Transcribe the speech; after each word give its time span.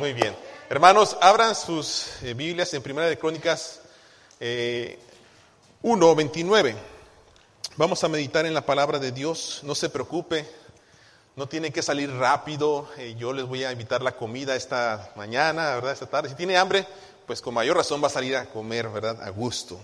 Muy 0.00 0.14
bien. 0.14 0.34
Hermanos, 0.70 1.18
abran 1.20 1.54
sus 1.54 2.06
eh, 2.22 2.32
Biblias 2.32 2.72
en 2.72 2.82
Primera 2.82 3.06
de 3.06 3.18
Crónicas 3.18 3.82
eh, 4.40 4.98
1, 5.82 6.14
29. 6.14 6.74
Vamos 7.76 8.02
a 8.02 8.08
meditar 8.08 8.46
en 8.46 8.54
la 8.54 8.64
palabra 8.64 8.98
de 8.98 9.12
Dios. 9.12 9.60
No 9.62 9.74
se 9.74 9.90
preocupe, 9.90 10.48
no 11.36 11.46
tiene 11.46 11.70
que 11.70 11.82
salir 11.82 12.10
rápido. 12.10 12.88
Eh, 12.96 13.14
yo 13.18 13.34
les 13.34 13.44
voy 13.44 13.62
a 13.62 13.72
invitar 13.72 14.02
la 14.02 14.16
comida 14.16 14.56
esta 14.56 15.12
mañana, 15.16 15.74
¿verdad? 15.74 15.92
Esta 15.92 16.06
tarde. 16.06 16.30
Si 16.30 16.34
tiene 16.34 16.56
hambre, 16.56 16.86
pues 17.26 17.42
con 17.42 17.52
mayor 17.52 17.76
razón 17.76 18.02
va 18.02 18.06
a 18.06 18.10
salir 18.10 18.36
a 18.36 18.46
comer, 18.46 18.88
¿verdad? 18.88 19.22
A 19.22 19.28
gusto. 19.28 19.78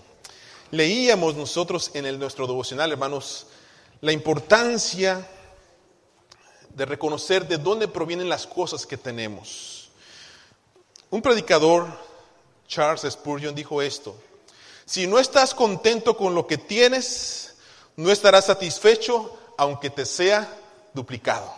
Leíamos 0.71 1.35
nosotros 1.35 1.91
en 1.93 2.07
el, 2.07 2.19
nuestro 2.19 2.46
devocional, 2.46 2.91
hermanos, 2.91 3.48
la 4.01 4.12
importancia 4.12 5.29
de 6.71 6.87
reconocer 6.87 7.46
de 7.46 7.59
dónde 7.59 7.87
provienen 7.87 8.30
las 8.30 8.46
cosas 8.46 8.87
que 8.87 8.96
tenemos. 8.96 9.75
Un 11.11 11.23
predicador, 11.23 11.86
Charles 12.67 13.03
Spurgeon, 13.12 13.54
dijo 13.54 13.81
esto, 13.81 14.17
si 14.85 15.07
no 15.07 15.18
estás 15.18 15.54
contento 15.54 16.17
con 16.17 16.35
lo 16.35 16.46
que 16.46 16.58
tienes, 16.58 17.57
no 17.96 18.11
estarás 18.11 18.46
satisfecho 18.46 19.36
aunque 19.57 19.90
te 19.90 20.04
sea 20.04 20.48
duplicado. 20.93 21.53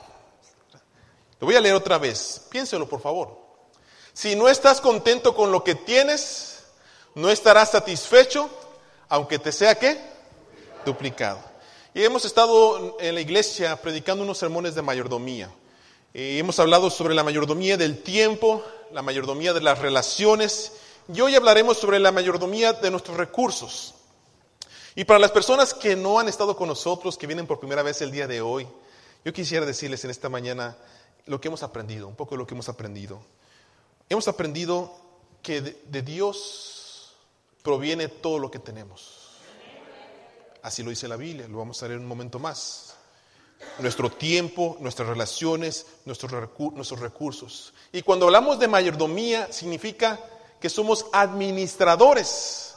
Lo 1.40 1.46
voy 1.46 1.56
a 1.56 1.60
leer 1.60 1.74
otra 1.74 1.98
vez, 1.98 2.42
piénselo 2.50 2.88
por 2.88 3.00
favor. 3.00 3.38
Si 4.12 4.34
no 4.34 4.48
estás 4.48 4.80
contento 4.80 5.34
con 5.34 5.52
lo 5.52 5.62
que 5.62 5.74
tienes, 5.74 6.64
no 7.14 7.30
estarás 7.30 7.70
satisfecho 7.70 8.50
aunque 9.08 9.38
te 9.38 9.52
sea 9.52 9.78
qué? 9.78 9.98
Duplicado. 10.84 11.40
Y 11.94 12.04
hemos 12.04 12.24
estado 12.24 12.96
en 13.00 13.14
la 13.14 13.20
iglesia 13.20 13.80
predicando 13.80 14.24
unos 14.24 14.38
sermones 14.38 14.74
de 14.74 14.82
mayordomía. 14.82 15.50
Y 16.12 16.38
hemos 16.38 16.58
hablado 16.58 16.90
sobre 16.90 17.14
la 17.14 17.24
mayordomía 17.24 17.76
del 17.76 18.02
tiempo, 18.02 18.62
la 18.92 19.02
mayordomía 19.02 19.52
de 19.52 19.60
las 19.60 19.78
relaciones, 19.78 20.72
y 21.12 21.20
hoy 21.20 21.34
hablaremos 21.34 21.78
sobre 21.78 21.98
la 21.98 22.12
mayordomía 22.12 22.72
de 22.72 22.90
nuestros 22.90 23.16
recursos. 23.16 23.94
Y 24.94 25.04
para 25.04 25.18
las 25.18 25.30
personas 25.30 25.74
que 25.74 25.96
no 25.96 26.18
han 26.18 26.28
estado 26.28 26.56
con 26.56 26.68
nosotros, 26.68 27.16
que 27.16 27.26
vienen 27.26 27.46
por 27.46 27.60
primera 27.60 27.82
vez 27.82 28.02
el 28.02 28.10
día 28.10 28.26
de 28.26 28.40
hoy, 28.40 28.66
yo 29.24 29.32
quisiera 29.32 29.64
decirles 29.64 30.04
en 30.04 30.10
esta 30.10 30.28
mañana 30.28 30.76
lo 31.26 31.40
que 31.40 31.48
hemos 31.48 31.62
aprendido, 31.62 32.08
un 32.08 32.16
poco 32.16 32.34
de 32.34 32.38
lo 32.38 32.46
que 32.46 32.54
hemos 32.54 32.68
aprendido. 32.68 33.20
Hemos 34.08 34.26
aprendido 34.28 34.92
que 35.42 35.60
de, 35.60 36.02
Dios 36.02 37.12
proviene 37.62 38.08
todo 38.08 38.38
lo 38.38 38.50
que 38.50 38.58
tenemos. 38.58 39.28
Así 40.62 40.82
lo 40.82 40.90
dice 40.90 41.08
la 41.08 41.16
Biblia, 41.16 41.46
lo 41.48 41.58
vamos 41.58 41.82
a 41.82 41.86
ver 41.86 41.96
en 41.96 42.02
un 42.02 42.08
momento 42.08 42.38
más. 42.38 42.96
Nuestro 43.78 44.10
tiempo, 44.10 44.76
nuestras 44.80 45.08
relaciones, 45.08 45.86
nuestros, 46.04 46.32
nuestros 46.74 47.00
recursos. 47.00 47.74
Y 47.92 48.02
cuando 48.02 48.26
hablamos 48.26 48.58
de 48.58 48.68
mayordomía, 48.68 49.52
significa 49.52 50.20
que 50.60 50.68
somos 50.68 51.06
administradores. 51.12 52.76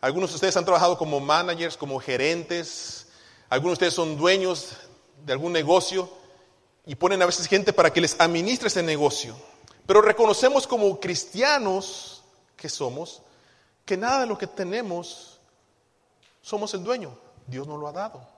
Algunos 0.00 0.30
de 0.30 0.36
ustedes 0.36 0.56
han 0.56 0.64
trabajado 0.64 0.96
como 0.96 1.20
managers, 1.20 1.76
como 1.76 1.98
gerentes. 1.98 3.08
Algunos 3.48 3.72
de 3.78 3.86
ustedes 3.86 3.94
son 3.94 4.16
dueños 4.16 4.76
de 5.24 5.32
algún 5.32 5.52
negocio 5.52 6.08
y 6.86 6.94
ponen 6.94 7.20
a 7.22 7.26
veces 7.26 7.46
gente 7.46 7.72
para 7.72 7.92
que 7.92 8.00
les 8.00 8.18
administre 8.20 8.68
ese 8.68 8.82
negocio. 8.82 9.34
Pero 9.86 10.00
reconocemos 10.00 10.66
como 10.66 11.00
cristianos 11.00 12.22
que 12.56 12.68
somos 12.68 13.22
que 13.84 13.96
nada 13.96 14.20
de 14.20 14.26
lo 14.26 14.36
que 14.36 14.46
tenemos 14.46 15.40
somos 16.42 16.74
el 16.74 16.84
dueño. 16.84 17.18
Dios 17.46 17.66
nos 17.66 17.80
lo 17.80 17.88
ha 17.88 17.92
dado. 17.92 18.37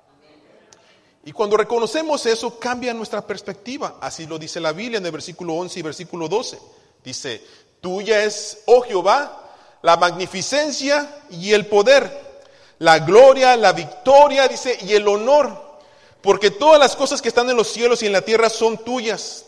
Y 1.25 1.33
cuando 1.33 1.57
reconocemos 1.57 2.25
eso, 2.27 2.59
cambia 2.59 2.95
nuestra 2.95 3.27
perspectiva. 3.27 3.99
Así 4.01 4.27
lo 4.27 4.39
dice 4.39 4.59
la 4.59 4.73
Biblia 4.73 4.99
en 4.99 5.07
el 5.07 5.13
versículo 5.13 5.55
11 5.55 5.79
y 5.79 5.83
versículo 5.83 6.29
12. 6.29 6.59
Dice, 7.05 7.45
tuya 7.81 8.25
es, 8.25 8.63
oh 8.67 8.81
Jehová, 8.83 9.51
la 9.83 9.97
magnificencia 9.97 11.23
y 11.31 11.53
el 11.53 11.67
poder, 11.67 12.45
la 12.79 12.99
gloria, 13.01 13.57
la 13.57 13.73
victoria, 13.73 14.49
dice, 14.49 14.79
y 14.83 14.95
el 14.95 15.07
honor. 15.09 15.79
Porque 16.23 16.51
todas 16.51 16.79
las 16.79 16.97
cosas 16.97 17.21
que 17.21 17.29
están 17.29 17.49
en 17.51 17.57
los 17.57 17.69
cielos 17.69 18.03
y 18.03 18.07
en 18.07 18.13
la 18.13 18.23
tierra 18.23 18.49
son 18.49 18.79
tuyas. 18.79 19.45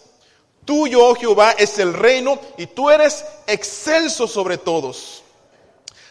Tuyo, 0.64 1.06
oh 1.06 1.14
Jehová, 1.14 1.52
es 1.52 1.78
el 1.78 1.92
reino 1.92 2.38
y 2.56 2.66
tú 2.66 2.90
eres 2.90 3.24
excelso 3.46 4.28
sobre 4.28 4.58
todos. 4.58 5.22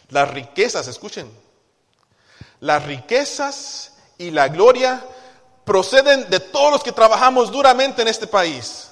Las 0.10 0.30
riquezas, 0.32 0.88
escuchen, 0.88 1.32
las 2.60 2.86
riquezas 2.86 3.94
y 4.18 4.30
la 4.32 4.50
gloria 4.50 5.04
proceden 5.72 6.30
de 6.30 6.42
todos 6.42 6.70
los 6.70 6.84
que 6.84 6.92
trabajamos 6.92 7.50
duramente 7.50 8.02
en 8.02 8.10
este 8.10 8.28
país. 8.28 8.90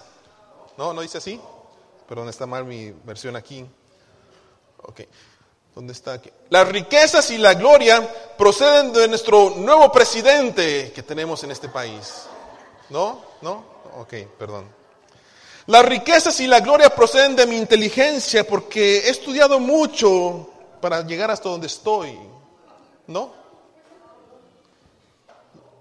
¿No? 0.78 0.94
¿No 0.94 1.01
dice 1.01 1.17
así? 1.17 1.38
Perdón, 2.07 2.29
está 2.29 2.45
mal 2.45 2.63
mi 2.63 2.91
versión 3.03 3.35
aquí. 3.35 3.66
Ok. 4.84 5.01
¿Dónde 5.75 5.91
está 5.91 6.13
aquí? 6.13 6.31
Las 6.50 6.66
riquezas 6.69 7.31
y 7.31 7.38
la 7.38 7.53
gloria 7.53 8.09
proceden 8.38 8.94
de 8.94 9.09
nuestro 9.09 9.56
nuevo 9.57 9.91
presidente 9.91 10.94
que 10.95 11.03
tenemos 11.03 11.44
en 11.44 11.51
este 11.51 11.67
país. 11.67 12.28
¿No? 12.90 13.25
¿No? 13.41 13.66
Ok, 13.97 14.13
perdón. 14.38 14.69
Las 15.66 15.84
riquezas 15.84 16.40
y 16.40 16.47
la 16.47 16.61
gloria 16.61 16.96
proceden 16.96 17.35
de 17.35 17.46
mi 17.46 17.57
inteligencia 17.57 18.47
porque 18.47 19.00
he 19.00 19.09
estudiado 19.09 19.59
mucho 19.59 20.50
para 20.79 21.01
llegar 21.01 21.29
hasta 21.29 21.50
donde 21.50 21.67
estoy. 21.67 22.17
¿No? 23.07 23.39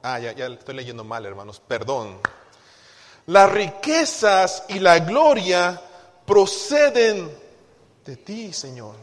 Ah, 0.02 0.18
ya, 0.18 0.32
ya 0.32 0.46
estoy 0.46 0.74
leyendo 0.74 1.04
mal, 1.04 1.26
hermanos. 1.26 1.60
Perdón. 1.66 2.18
Las 3.26 3.50
riquezas 3.50 4.64
y 4.68 4.78
la 4.78 5.00
gloria 5.00 5.80
proceden 6.24 7.30
de 8.04 8.16
ti, 8.16 8.52
Señor. 8.52 8.94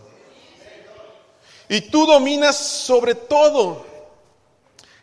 Y 1.67 1.81
tú 1.89 2.05
dominas 2.05 2.55
sobre 2.57 3.15
todo. 3.15 3.85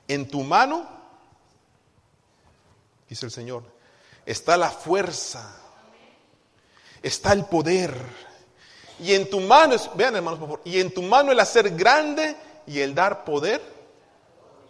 En 0.08 0.28
tu 0.28 0.42
mano, 0.42 0.86
dice 3.09 3.24
el 3.24 3.32
Señor, 3.32 3.62
está 4.26 4.56
la 4.56 4.69
fuerza, 4.69 5.56
está 7.03 7.32
el 7.32 7.47
poder. 7.47 7.94
Y 8.98 9.14
en 9.14 9.30
tu 9.30 9.41
mano, 9.41 9.76
vean 9.94 10.16
hermanos, 10.16 10.41
por 10.41 10.48
favor, 10.48 10.62
y 10.64 10.80
en 10.80 10.92
tu 10.92 11.03
mano 11.03 11.32
el 11.32 11.41
hacer 11.41 11.70
grande 11.76 12.36
y 12.66 12.80
el 12.80 12.94
dar 12.94 13.24
poder 13.24 13.72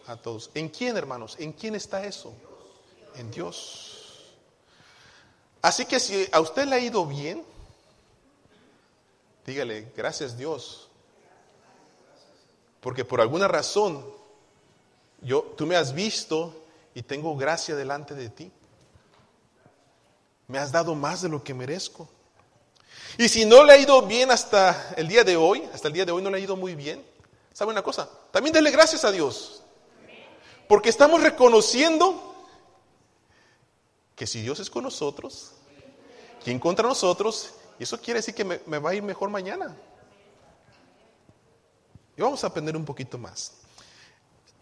a 0.07 0.17
todos. 0.17 0.51
¿En 0.55 0.69
quién, 0.69 0.97
hermanos? 0.97 1.37
¿En 1.39 1.53
quién 1.53 1.75
está 1.75 2.05
eso? 2.05 2.33
En 3.15 3.31
Dios. 3.31 4.33
Así 5.61 5.87
que 5.87 6.01
si 6.01 6.29
a 6.33 6.41
usted 6.41 6.67
le 6.67 6.77
ha 6.77 6.81
ido 6.81 7.07
bien, 7.07 7.45
dígale, 9.47 9.93
gracias 9.97 10.37
Dios. 10.37 10.89
Porque 12.81 13.05
por 13.05 13.21
alguna 13.21 13.47
razón, 13.47 14.05
yo, 15.21 15.43
tú 15.57 15.67
me 15.67 15.77
has 15.77 15.95
visto 15.95 16.53
y 16.95 17.03
tengo 17.03 17.37
gracia 17.37 17.77
delante 17.77 18.15
de 18.15 18.29
ti. 18.29 18.51
Me 20.49 20.59
has 20.59 20.73
dado 20.73 20.97
más 20.97 21.23
de 21.23 21.29
lo 21.29 21.45
que 21.45 21.55
merezco. 21.55 22.09
Y 23.19 23.29
si 23.29 23.45
no 23.45 23.63
le 23.63 23.73
ha 23.73 23.79
ido 23.79 24.03
bien 24.03 24.33
hasta 24.33 24.95
el 24.97 25.07
día 25.07 25.23
de 25.23 25.37
hoy, 25.37 25.63
hasta 25.73 25.89
el 25.89 25.95
día 25.95 26.05
de 26.05 26.13
hoy 26.13 26.23
no 26.23 26.31
le 26.31 26.39
ha 26.39 26.41
ido 26.41 26.57
muy 26.57 26.75
bien, 26.75 27.05
¿sabe 27.53 27.71
una 27.71 27.83
cosa? 27.83 28.09
También 28.33 28.53
dele 28.53 28.71
gracias 28.71 29.05
a 29.05 29.13
Dios. 29.13 29.62
Porque 30.73 30.89
estamos 30.89 31.23
reconociendo 31.23 32.35
que 34.17 34.27
si 34.27 34.41
Dios 34.41 34.59
es 34.59 34.71
con 34.71 34.85
nosotros, 34.85 35.53
¿quién 36.43 36.59
contra 36.59 36.89
nosotros? 36.89 37.51
Y 37.79 37.83
eso 37.83 38.01
quiere 38.01 38.21
decir 38.21 38.35
que 38.35 38.43
me, 38.43 38.79
va 38.79 38.89
a 38.89 38.95
ir 38.95 39.03
mejor 39.03 39.29
mañana. 39.29 39.77
Y 42.17 42.23
vamos 42.23 42.43
a 42.43 42.47
aprender 42.47 42.75
un 42.75 42.87
poquito 42.87 43.19
más. 43.19 43.53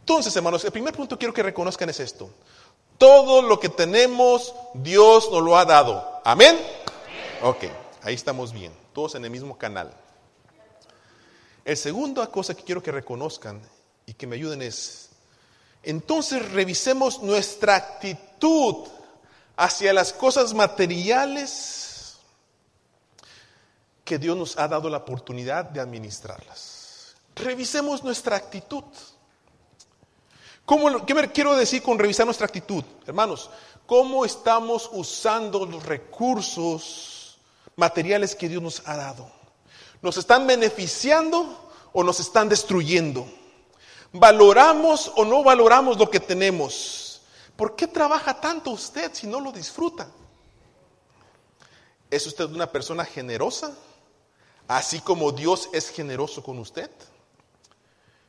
Entonces, 0.01 0.35
hermanos, 0.35 0.65
el 0.65 0.73
primer 0.73 0.93
punto 0.95 1.15
que 1.15 1.21
quiero 1.21 1.33
que 1.33 1.45
reconozcan 1.45 1.89
es 1.91 2.01
esto. 2.01 2.29
Todo 2.99 3.41
lo 3.41 3.61
que 3.61 3.69
tenemos, 3.69 4.53
Dios 4.75 5.31
nos 5.31 5.45
lo 5.45 5.57
ha 5.57 5.65
dado. 5.65 6.21
¿Amén? 6.25 6.59
Ok, 7.41 7.67
ahí 8.03 8.15
estamos 8.15 8.53
bien. 8.53 8.73
Todos 8.93 9.15
en 9.15 9.25
el 9.25 9.31
mismo 9.31 9.57
canal. 9.57 9.95
El 11.65 11.77
segunda 11.77 12.27
cosa 12.27 12.57
que 12.57 12.65
quiero 12.65 12.83
que 12.83 12.91
reconozcan 12.91 13.63
y 14.07 14.15
que 14.15 14.27
me 14.27 14.35
ayuden 14.35 14.63
es, 14.63 15.10
entonces 15.83 16.51
revisemos 16.53 17.23
nuestra 17.23 17.77
actitud 17.77 18.89
hacia 19.57 19.93
las 19.93 20.13
cosas 20.13 20.55
materiales 20.55 22.19
que 24.05 24.19
Dios 24.19 24.37
nos 24.37 24.59
ha 24.59 24.67
dado 24.69 24.91
la 24.91 24.99
oportunidad 24.99 25.67
de 25.67 25.81
administrarlas. 25.81 27.15
Revisemos 27.35 28.03
nuestra 28.03 28.37
actitud. 28.37 28.85
¿Cómo, 30.65 31.05
¿Qué 31.07 31.31
quiero 31.33 31.57
decir 31.57 31.83
con 31.83 31.99
revisar 31.99 32.27
nuestra 32.27 32.47
actitud? 32.47 32.85
Hermanos, 33.07 33.51
¿cómo 33.87 34.25
estamos 34.25 34.89
usando 34.93 35.65
los 35.65 35.85
recursos 35.85 37.39
materiales 37.77 38.35
que 38.35 38.49
Dios 38.49 38.63
nos 38.63 38.83
ha 38.87 38.97
dado? 38.97 39.31
¿Nos 40.03 40.17
están 40.17 40.47
beneficiando 40.47 41.71
o 41.93 42.03
nos 42.03 42.21
están 42.21 42.49
destruyendo? 42.49 43.27
¿Valoramos 44.13 45.13
o 45.17 45.25
no 45.25 45.43
valoramos 45.43 45.99
lo 45.99 46.11
que 46.11 46.21
tenemos? 46.21 47.23
¿Por 47.57 47.77
qué 47.77 47.87
trabaja 47.87 48.41
tanto 48.41 48.71
usted 48.71 49.13
si 49.15 49.27
no 49.27 49.41
lo 49.41 49.53
disfruta? 49.53 50.09
¿Es 52.11 52.27
usted 52.27 52.47
una 52.47 52.71
persona 52.71 53.05
generosa? 53.05 53.73
Así 54.67 55.01
como 55.01 55.31
Dios 55.31 55.69
es 55.73 55.91
generoso 55.91 56.43
con 56.43 56.59
usted. 56.59 56.91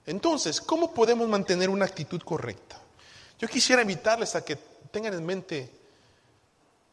Entonces, 0.06 0.60
¿cómo 0.62 0.94
podemos 0.94 1.28
mantener 1.28 1.70
una 1.70 1.86
actitud 1.86 2.22
correcta? 2.22 2.80
Yo 3.40 3.48
quisiera 3.48 3.82
invitarles 3.82 4.36
a 4.36 4.44
que 4.44 4.56
tengan 4.92 5.14
en 5.14 5.26
mente 5.26 5.72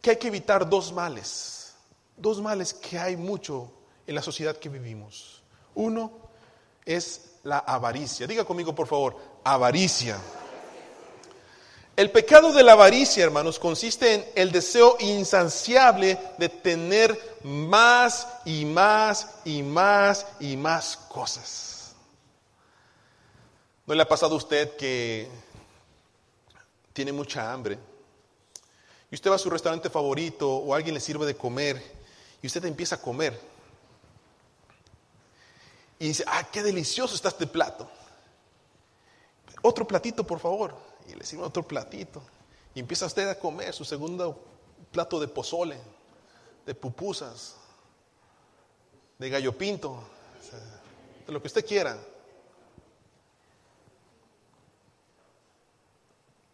que 0.00 0.10
hay 0.10 0.16
que 0.16 0.28
evitar 0.28 0.68
dos 0.68 0.92
males, 0.92 1.74
dos 2.16 2.40
males 2.40 2.72
que 2.72 2.98
hay 2.98 3.16
mucho 3.16 3.70
en 4.06 4.14
la 4.14 4.22
sociedad 4.22 4.56
que 4.56 4.68
vivimos. 4.68 5.42
Uno 5.74 6.12
es 6.84 7.32
la 7.48 7.58
avaricia. 7.60 8.26
Diga 8.26 8.44
conmigo, 8.44 8.74
por 8.74 8.86
favor, 8.86 9.16
avaricia. 9.42 10.18
El 11.96 12.12
pecado 12.12 12.52
de 12.52 12.62
la 12.62 12.72
avaricia, 12.72 13.24
hermanos, 13.24 13.58
consiste 13.58 14.14
en 14.14 14.24
el 14.36 14.52
deseo 14.52 14.96
insaciable 15.00 16.18
de 16.36 16.48
tener 16.48 17.38
más 17.42 18.28
y 18.44 18.64
más 18.64 19.30
y 19.44 19.62
más 19.62 20.26
y 20.38 20.56
más 20.56 20.96
cosas. 21.08 21.96
¿No 23.86 23.94
le 23.94 24.02
ha 24.02 24.08
pasado 24.08 24.34
a 24.34 24.38
usted 24.38 24.76
que 24.76 25.28
tiene 26.92 27.12
mucha 27.12 27.50
hambre 27.50 27.78
y 29.10 29.14
usted 29.14 29.30
va 29.30 29.36
a 29.36 29.38
su 29.38 29.48
restaurante 29.48 29.88
favorito 29.88 30.50
o 30.50 30.74
alguien 30.74 30.94
le 30.94 31.00
sirve 31.00 31.24
de 31.24 31.34
comer 31.34 31.82
y 32.42 32.46
usted 32.46 32.64
empieza 32.66 32.96
a 32.96 33.00
comer 33.00 33.40
y 35.98 36.08
dice, 36.08 36.24
ah, 36.26 36.48
qué 36.50 36.62
delicioso 36.62 37.14
está 37.14 37.28
este 37.28 37.46
plato. 37.46 37.90
Otro 39.62 39.86
platito, 39.86 40.24
por 40.24 40.38
favor 40.38 40.88
y 41.08 41.14
le 41.14 41.24
sirve 41.24 41.44
otro 41.44 41.62
platito. 41.62 42.22
Y 42.74 42.80
empieza 42.80 43.06
usted 43.06 43.28
a 43.28 43.38
comer 43.38 43.72
su 43.72 43.84
segundo 43.84 44.44
plato 44.92 45.18
de 45.18 45.28
pozole, 45.28 45.78
de 46.66 46.74
pupusas, 46.74 47.56
de 49.18 49.30
gallo 49.30 49.56
pinto, 49.56 50.02
de 51.26 51.32
lo 51.32 51.40
que 51.40 51.48
usted 51.48 51.66
quiera. 51.66 51.98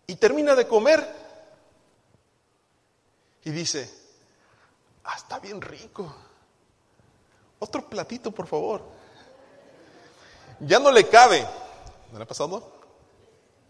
Y 0.07 0.17
termina 0.17 0.55
de 0.55 0.67
comer 0.67 1.05
y 3.43 3.51
dice, 3.51 3.91
ah, 5.05 5.17
está 5.17 5.39
bien 5.41 5.61
rico. 5.61 6.15
Otro 7.59 7.89
platito, 7.89 8.31
por 8.31 8.47
favor. 8.47 8.83
Ya 10.61 10.79
no 10.79 10.91
le 10.91 11.09
cabe. 11.09 11.47
¿No 12.13 12.19
le 12.19 12.25
ha 12.25 12.29
pasado? 12.29 12.73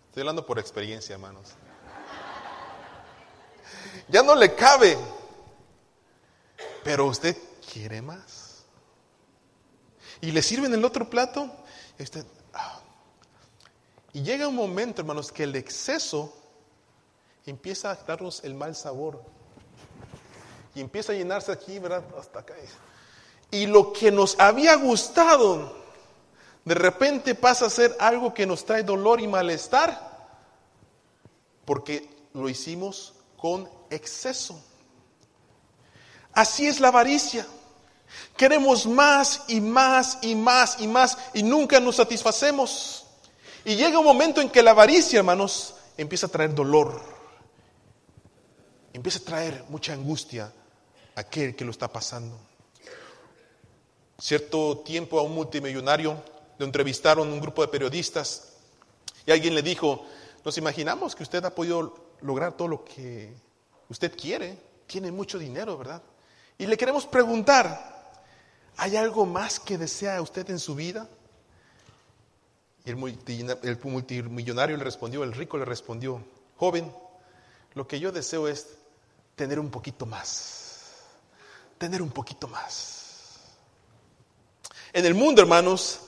Estoy 0.09 0.21
hablando 0.21 0.47
por 0.47 0.59
experiencia, 0.59 1.15
hermanos. 1.15 1.55
Ya 4.09 4.23
no 4.23 4.35
le 4.35 4.55
cabe. 4.55 4.99
Pero 6.83 7.07
usted 7.07 7.37
quiere 7.73 8.03
más. 8.03 8.65
Y 10.21 10.31
le 10.31 10.43
sirven 10.43 10.73
el 10.75 10.85
otro 10.85 11.09
plato. 11.09 11.51
Y, 11.99 12.05
ah. 12.53 12.81
y 14.13 14.23
llega 14.23 14.49
un 14.49 14.55
momento, 14.55 15.01
hermanos, 15.01 15.33
que 15.33 15.45
el 15.45 15.57
exceso 15.57 16.37
empieza 17.47 17.91
a 17.91 17.95
darnos 17.97 18.45
el 18.45 18.55
mal 18.55 18.77
sabor. 18.77 19.23
Y 20.75 20.81
empieza 20.81 21.13
a 21.13 21.17
llenarse 21.17 21.53
aquí, 21.53 21.79
¿verdad? 21.79 22.05
Hasta 22.19 22.41
acá. 22.41 22.55
Y 23.51 23.67
lo 23.67 23.93
que 23.93 24.11
nos 24.11 24.39
había 24.39 24.77
gustado 24.77 25.84
de 26.65 26.75
repente 26.75 27.35
pasa 27.35 27.67
a 27.67 27.71
ser 27.71 27.95
algo 28.01 28.33
que 28.33 28.47
nos 28.47 28.65
trae 28.65 28.83
dolor 28.83 29.21
y 29.21 29.29
malestar 29.29 30.15
porque 31.65 32.09
lo 32.33 32.49
hicimos 32.49 33.15
con 33.37 33.69
exceso. 33.91 34.63
Así 36.33 36.67
es 36.67 36.81
la 36.81 36.89
avaricia. 36.89 37.47
Queremos 38.37 38.87
más 38.87 39.43
y 39.49 39.61
más 39.61 40.19
y 40.23 40.35
más 40.35 40.81
y 40.81 40.89
más 40.89 41.19
y 41.35 41.43
nunca 41.43 41.81
nos 41.81 41.97
satisfacemos. 41.97 43.07
Y 43.65 43.77
llega 43.77 43.99
un 43.99 44.05
momento 44.05 44.41
en 44.41 44.51
que 44.51 44.63
la 44.63 44.73
avaricia, 44.73 45.19
hermanos, 45.19 45.75
empieza 45.97 46.27
a 46.27 46.31
traer 46.31 46.55
dolor. 46.55 47.01
Empieza 48.93 49.19
a 49.19 49.23
traer 49.23 49.65
mucha 49.69 49.93
angustia 49.93 50.53
a 51.15 51.21
aquel 51.21 51.55
que 51.55 51.65
lo 51.65 51.71
está 51.71 51.89
pasando. 51.89 52.39
Cierto 54.19 54.79
tiempo 54.79 55.19
a 55.19 55.23
un 55.23 55.35
multimillonario 55.35 56.23
le 56.59 56.65
entrevistaron 56.65 57.33
un 57.33 57.41
grupo 57.41 57.63
de 57.63 57.69
periodistas 57.69 58.55
y 59.27 59.33
alguien 59.33 59.55
le 59.55 59.63
dijo, 59.63 60.07
nos 60.45 60.59
imaginamos 60.59 61.15
que 61.15 61.23
usted 61.23 61.45
ha 61.45 61.55
podido 61.55 61.95
lograr 62.21 62.57
todo 62.57 62.69
lo 62.69 62.85
que 62.85 63.35
usted 63.89 64.17
quiere, 64.17 64.59
tiene 64.87 65.11
mucho 65.11 65.39
dinero, 65.39 65.79
¿verdad? 65.79 66.03
Y 66.59 66.67
le 66.67 66.77
queremos 66.77 67.07
preguntar, 67.07 68.23
¿hay 68.77 68.97
algo 68.97 69.27
más 69.27 69.59
que 69.59 69.79
desea 69.79 70.21
usted 70.21 70.49
en 70.51 70.59
su 70.59 70.75
vida? 70.75 71.09
Y 72.85 72.91
el, 72.91 72.97
multimillonario 72.97 74.77
le 74.77 74.85
respondió, 74.85 75.25
el 75.25 75.33
rico 75.33 75.57
le 75.57 75.65
respondió, 75.65 76.23
joven, 76.57 76.93
lo 77.73 77.89
que 77.89 77.99
yo 77.99 78.13
deseo 78.13 78.47
es 78.47 78.77
tener 79.35 79.59
un 79.59 79.71
poquito 79.71 80.05
más, 80.05 81.03
tener 81.79 82.03
un 82.03 82.11
poquito 82.11 82.47
más. 82.47 83.41
En 84.93 85.07
el 85.07 85.15
mundo, 85.15 85.41
hermanos, 85.41 86.01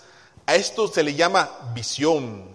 a 0.47 0.55
esto 0.55 0.87
se 0.87 1.03
le 1.03 1.15
llama 1.15 1.51
visión, 1.75 2.49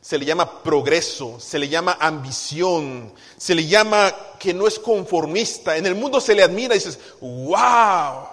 se 0.00 0.18
le 0.18 0.24
llama 0.24 0.62
progreso, 0.62 1.38
se 1.38 1.58
le 1.58 1.68
llama 1.68 1.96
ambición, 2.00 3.14
se 3.36 3.54
le 3.54 3.66
llama 3.66 4.12
que 4.38 4.52
no 4.52 4.66
es 4.66 4.78
conformista. 4.78 5.76
En 5.76 5.86
el 5.86 5.94
mundo 5.94 6.20
se 6.20 6.34
le 6.34 6.42
admira 6.42 6.74
y 6.74 6.78
dices, 6.78 6.98
wow, 7.20 8.26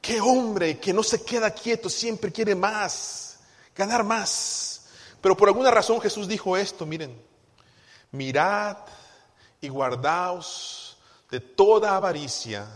qué 0.00 0.20
hombre 0.20 0.78
que 0.78 0.92
no 0.92 1.02
se 1.02 1.22
queda 1.22 1.50
quieto, 1.50 1.90
siempre 1.90 2.32
quiere 2.32 2.54
más, 2.54 3.38
ganar 3.76 4.04
más. 4.04 4.86
Pero 5.20 5.36
por 5.36 5.48
alguna 5.48 5.70
razón 5.70 6.00
Jesús 6.00 6.26
dijo 6.26 6.56
esto, 6.56 6.86
miren, 6.86 7.20
mirad 8.10 8.78
y 9.60 9.68
guardaos 9.68 10.96
de 11.30 11.40
toda 11.40 11.96
avaricia, 11.96 12.66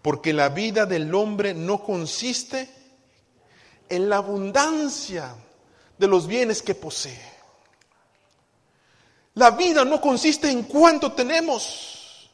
porque 0.00 0.32
la 0.32 0.48
vida 0.48 0.86
del 0.86 1.14
hombre 1.14 1.52
no 1.52 1.82
consiste 1.82 2.70
en 3.88 4.08
la 4.08 4.16
abundancia 4.16 5.34
de 5.98 6.06
los 6.06 6.26
bienes 6.26 6.62
que 6.62 6.74
posee. 6.74 7.36
La 9.34 9.50
vida 9.50 9.84
no 9.84 10.00
consiste 10.00 10.50
en 10.50 10.62
cuánto 10.62 11.12
tenemos. 11.12 12.30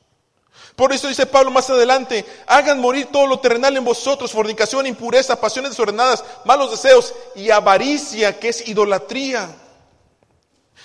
Por 0.76 0.92
eso 0.92 1.08
dice 1.08 1.26
Pablo 1.26 1.50
más 1.50 1.68
adelante, 1.68 2.24
hagan 2.46 2.80
morir 2.80 3.08
todo 3.12 3.26
lo 3.26 3.40
terrenal 3.40 3.76
en 3.76 3.84
vosotros, 3.84 4.32
fornicación, 4.32 4.86
impureza, 4.86 5.40
pasiones 5.40 5.72
desordenadas, 5.72 6.24
malos 6.44 6.70
deseos 6.70 7.12
y 7.34 7.50
avaricia, 7.50 8.38
que 8.38 8.48
es 8.48 8.66
idolatría. 8.68 9.48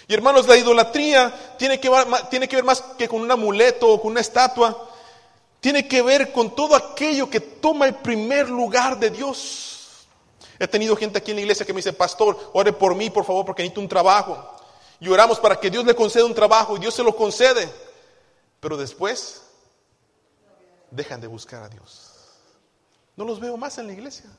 Y 0.07 0.13
hermanos, 0.13 0.47
la 0.47 0.57
idolatría 0.57 1.33
tiene 1.57 1.79
que, 1.79 1.89
tiene 2.29 2.47
que 2.47 2.55
ver 2.55 2.65
más 2.65 2.81
que 2.97 3.07
con 3.07 3.21
un 3.21 3.31
amuleto 3.31 3.89
o 3.89 4.01
con 4.01 4.11
una 4.11 4.21
estatua. 4.21 4.89
Tiene 5.59 5.87
que 5.87 6.01
ver 6.01 6.31
con 6.31 6.55
todo 6.55 6.75
aquello 6.75 7.29
que 7.29 7.39
toma 7.39 7.85
el 7.85 7.95
primer 7.95 8.49
lugar 8.49 8.97
de 8.99 9.09
Dios. 9.09 9.76
He 10.59 10.67
tenido 10.67 10.95
gente 10.95 11.17
aquí 11.17 11.31
en 11.31 11.37
la 11.37 11.41
iglesia 11.41 11.65
que 11.65 11.73
me 11.73 11.77
dice, 11.77 11.93
pastor, 11.93 12.51
ore 12.53 12.73
por 12.73 12.95
mí, 12.95 13.09
por 13.09 13.25
favor, 13.25 13.45
porque 13.45 13.63
necesito 13.63 13.81
un 13.81 13.87
trabajo. 13.87 14.55
Y 14.99 15.09
oramos 15.09 15.39
para 15.39 15.59
que 15.59 15.69
Dios 15.69 15.85
le 15.85 15.95
conceda 15.95 16.25
un 16.25 16.33
trabajo 16.33 16.75
y 16.75 16.79
Dios 16.79 16.93
se 16.93 17.03
lo 17.03 17.15
concede. 17.15 17.71
Pero 18.59 18.77
después 18.77 19.43
dejan 20.89 21.21
de 21.21 21.27
buscar 21.27 21.63
a 21.63 21.69
Dios. 21.69 22.13
No 23.15 23.25
los 23.25 23.39
veo 23.39 23.57
más 23.57 23.77
en 23.77 23.87
la 23.87 23.93
iglesia. 23.93 24.29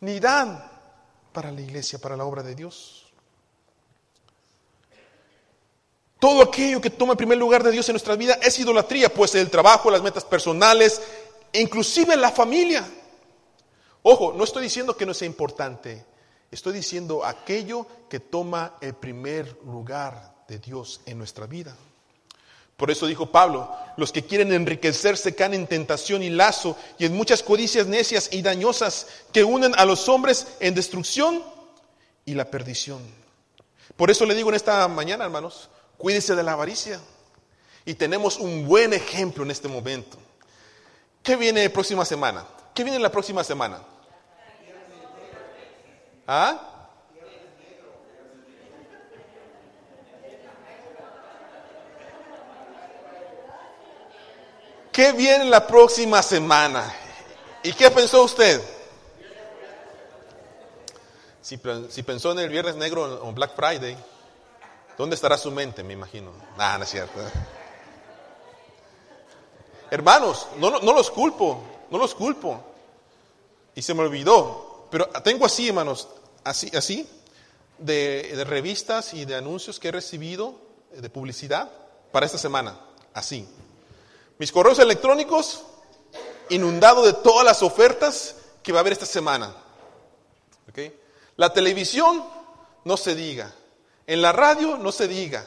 Ni 0.00 0.20
dan 0.20 0.62
para 1.32 1.50
la 1.50 1.60
iglesia, 1.60 1.98
para 1.98 2.16
la 2.16 2.24
obra 2.24 2.42
de 2.42 2.54
Dios. 2.54 3.06
Todo 6.18 6.42
aquello 6.42 6.80
que 6.80 6.90
toma 6.90 7.12
el 7.12 7.18
primer 7.18 7.38
lugar 7.38 7.62
de 7.62 7.70
Dios 7.70 7.88
en 7.88 7.92
nuestra 7.92 8.16
vida 8.16 8.38
es 8.42 8.58
idolatría, 8.58 9.12
pues 9.12 9.34
el 9.34 9.50
trabajo, 9.50 9.90
las 9.90 10.02
metas 10.02 10.24
personales, 10.24 11.00
inclusive 11.52 12.16
la 12.16 12.30
familia. 12.30 12.86
Ojo, 14.08 14.32
no 14.32 14.44
estoy 14.44 14.62
diciendo 14.62 14.96
que 14.96 15.04
no 15.04 15.12
sea 15.12 15.26
importante, 15.26 16.06
estoy 16.52 16.74
diciendo 16.74 17.24
aquello 17.24 17.88
que 18.08 18.20
toma 18.20 18.76
el 18.80 18.94
primer 18.94 19.58
lugar 19.64 20.44
de 20.46 20.60
Dios 20.60 21.00
en 21.06 21.18
nuestra 21.18 21.46
vida. 21.48 21.76
Por 22.76 22.92
eso 22.92 23.08
dijo 23.08 23.32
Pablo, 23.32 23.68
los 23.96 24.12
que 24.12 24.24
quieren 24.24 24.52
enriquecerse 24.52 25.34
caen 25.34 25.54
en 25.54 25.66
tentación 25.66 26.22
y 26.22 26.30
lazo 26.30 26.76
y 26.98 27.06
en 27.06 27.16
muchas 27.16 27.42
codicias 27.42 27.88
necias 27.88 28.28
y 28.30 28.42
dañosas 28.42 29.08
que 29.32 29.42
unen 29.42 29.74
a 29.76 29.84
los 29.84 30.08
hombres 30.08 30.54
en 30.60 30.76
destrucción 30.76 31.42
y 32.24 32.34
la 32.34 32.48
perdición. 32.48 33.00
Por 33.96 34.12
eso 34.12 34.24
le 34.24 34.36
digo 34.36 34.50
en 34.50 34.54
esta 34.54 34.86
mañana, 34.86 35.24
hermanos, 35.24 35.68
cuídese 35.98 36.36
de 36.36 36.44
la 36.44 36.52
avaricia. 36.52 37.00
Y 37.84 37.94
tenemos 37.94 38.38
un 38.38 38.68
buen 38.68 38.92
ejemplo 38.92 39.42
en 39.42 39.50
este 39.50 39.66
momento. 39.66 40.16
¿Qué 41.24 41.34
viene 41.34 41.64
la 41.64 41.72
próxima 41.72 42.04
semana? 42.04 42.46
¿Qué 42.72 42.84
viene 42.84 43.00
la 43.00 43.10
próxima 43.10 43.42
semana? 43.42 43.82
¿Ah? 46.26 46.76
¿qué 54.96 55.12
viene 55.12 55.44
la 55.44 55.66
próxima 55.66 56.22
semana? 56.22 56.90
¿Y 57.62 57.74
qué 57.74 57.90
pensó 57.90 58.24
usted? 58.24 58.62
Si, 61.42 61.60
si 61.90 62.02
pensó 62.02 62.32
en 62.32 62.38
el 62.38 62.48
Viernes 62.48 62.76
Negro 62.76 63.02
o 63.22 63.32
Black 63.32 63.54
Friday, 63.54 63.94
¿dónde 64.96 65.14
estará 65.14 65.36
su 65.36 65.50
mente, 65.50 65.84
me 65.84 65.92
imagino? 65.92 66.32
Nada, 66.56 66.78
no 66.78 66.84
es 66.84 66.90
cierto. 66.90 67.20
Hermanos, 69.90 70.48
no, 70.56 70.80
no 70.80 70.92
los 70.94 71.10
culpo, 71.10 71.62
no 71.90 71.98
los 71.98 72.14
culpo. 72.14 72.64
Y 73.74 73.82
se 73.82 73.92
me 73.92 74.00
olvidó. 74.00 74.75
Pero 74.90 75.06
tengo 75.22 75.46
así, 75.46 75.68
hermanos, 75.68 76.08
así, 76.44 76.70
así, 76.76 77.08
de, 77.78 78.44
revistas 78.46 79.14
y 79.14 79.24
de 79.24 79.34
anuncios 79.34 79.78
que 79.78 79.88
he 79.88 79.92
recibido 79.92 80.54
de 80.92 81.10
publicidad 81.10 81.70
para 82.12 82.26
esta 82.26 82.38
semana. 82.38 82.78
Así. 83.12 83.46
Mis 84.38 84.52
correos 84.52 84.78
electrónicos 84.78 85.62
inundado 86.50 87.04
de 87.04 87.12
todas 87.12 87.44
las 87.44 87.62
ofertas 87.62 88.36
que 88.62 88.72
va 88.72 88.78
a 88.78 88.80
haber 88.80 88.92
esta 88.92 89.06
semana. 89.06 89.54
¿Okay? 90.68 90.98
La 91.36 91.52
televisión 91.52 92.24
no 92.84 92.96
se 92.96 93.14
diga. 93.14 93.52
En 94.06 94.22
la 94.22 94.32
radio 94.32 94.76
no 94.76 94.92
se 94.92 95.08
diga. 95.08 95.46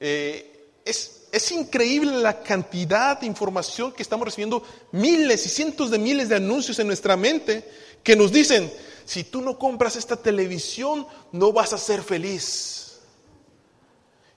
Eh, 0.00 0.51
es, 0.84 1.50
increíble 1.52 2.12
la 2.12 2.42
cantidad 2.42 3.20
de 3.20 3.26
información 3.26 3.92
que 3.92 4.02
estamos 4.02 4.24
recibiendo, 4.24 4.62
miles 4.92 5.46
y 5.46 5.48
cientos 5.48 5.90
de 5.90 5.98
miles 5.98 6.28
de 6.28 6.36
anuncios 6.36 6.78
en 6.78 6.86
nuestra 6.86 7.16
mente 7.16 7.68
que 8.02 8.16
nos 8.16 8.32
dicen, 8.32 8.72
si 9.04 9.24
tú 9.24 9.40
no 9.40 9.58
compras 9.58 9.96
esta 9.96 10.16
televisión, 10.16 11.06
no 11.32 11.52
vas 11.52 11.72
a 11.72 11.78
ser 11.78 12.02
feliz. 12.02 13.00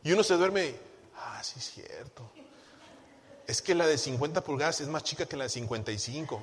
Y 0.04 0.12
uno 0.12 0.24
se 0.24 0.36
duerme, 0.36 0.76
ah, 1.16 1.42
sí 1.44 1.56
es 1.58 1.72
cierto. 1.72 2.30
Es 3.48 3.62
que 3.62 3.76
la 3.76 3.88
de 3.88 3.98
50 3.98 4.44
pulgadas 4.44 4.82
es 4.82 4.88
más 4.88 5.04
chica 5.04 5.26
que 5.26 5.38
la 5.38 5.46
de 5.46 5.50
55. 5.50 6.42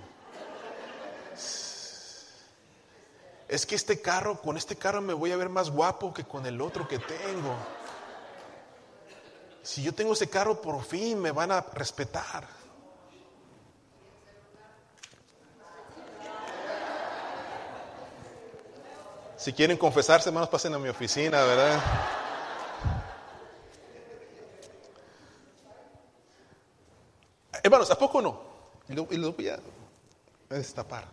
Es 3.49 3.66
que 3.66 3.75
este 3.75 4.00
carro, 4.00 4.40
con 4.40 4.56
este 4.56 4.76
carro 4.76 5.00
me 5.00 5.12
voy 5.12 5.30
a 5.30 5.37
ver 5.37 5.49
más 5.49 5.71
guapo 5.71 6.14
que 6.14 6.25
con 6.25 6.47
el 6.47 6.61
otro 6.61 6.88
que 6.88 6.99
tengo. 6.99 7.54
Si 9.62 9.83
yo 9.83 9.95
tengo 9.95 10.12
ese 10.12 10.28
carro, 10.28 10.61
por 10.61 10.83
fin 10.83 11.21
me 11.21 11.31
van 11.31 11.52
a 11.52 11.61
respetar. 11.61 12.47
Si 19.37 19.52
quieren 19.52 19.76
confesarse, 19.76 20.28
hermanos, 20.28 20.49
pasen 20.49 20.75
a 20.75 20.78
mi 20.78 20.88
oficina, 20.88 21.42
¿verdad? 21.45 21.81
Hermanos, 27.62 27.90
¿a 27.90 27.99
poco 27.99 28.21
no? 28.21 28.40
Y 28.88 28.95
lo, 28.95 29.33
voy 29.33 29.49
a 29.49 29.61
destapar. 30.49 31.07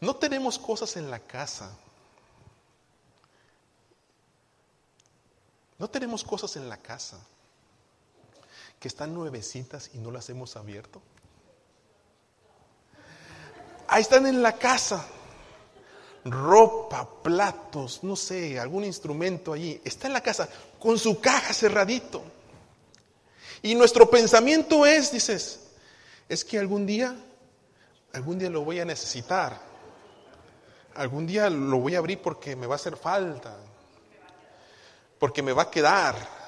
No 0.00 0.16
tenemos 0.16 0.58
cosas 0.58 0.96
en 0.96 1.10
la 1.10 1.20
casa. 1.20 1.70
No 5.78 5.88
tenemos 5.88 6.24
cosas 6.24 6.56
en 6.56 6.68
la 6.68 6.78
casa 6.78 7.18
que 8.82 8.88
están 8.88 9.14
nuevecitas 9.14 9.90
y 9.94 9.98
no 9.98 10.10
las 10.10 10.28
hemos 10.28 10.56
abierto. 10.56 11.00
Ahí 13.86 14.02
están 14.02 14.26
en 14.26 14.42
la 14.42 14.58
casa. 14.58 15.06
Ropa, 16.24 17.08
platos, 17.22 18.02
no 18.02 18.16
sé, 18.16 18.58
algún 18.58 18.82
instrumento 18.84 19.52
allí. 19.52 19.80
Está 19.84 20.08
en 20.08 20.14
la 20.14 20.20
casa 20.20 20.48
con 20.80 20.98
su 20.98 21.20
caja 21.20 21.54
cerradito. 21.54 22.24
Y 23.62 23.76
nuestro 23.76 24.10
pensamiento 24.10 24.84
es, 24.84 25.12
dices, 25.12 25.60
es 26.28 26.44
que 26.44 26.58
algún 26.58 26.84
día, 26.84 27.14
algún 28.12 28.36
día 28.40 28.50
lo 28.50 28.64
voy 28.64 28.80
a 28.80 28.84
necesitar. 28.84 29.60
Algún 30.96 31.24
día 31.24 31.48
lo 31.48 31.78
voy 31.78 31.94
a 31.94 31.98
abrir 31.98 32.20
porque 32.20 32.56
me 32.56 32.66
va 32.66 32.74
a 32.74 32.76
hacer 32.76 32.96
falta. 32.96 33.56
Porque 35.20 35.40
me 35.40 35.52
va 35.52 35.62
a 35.62 35.70
quedar. 35.70 36.42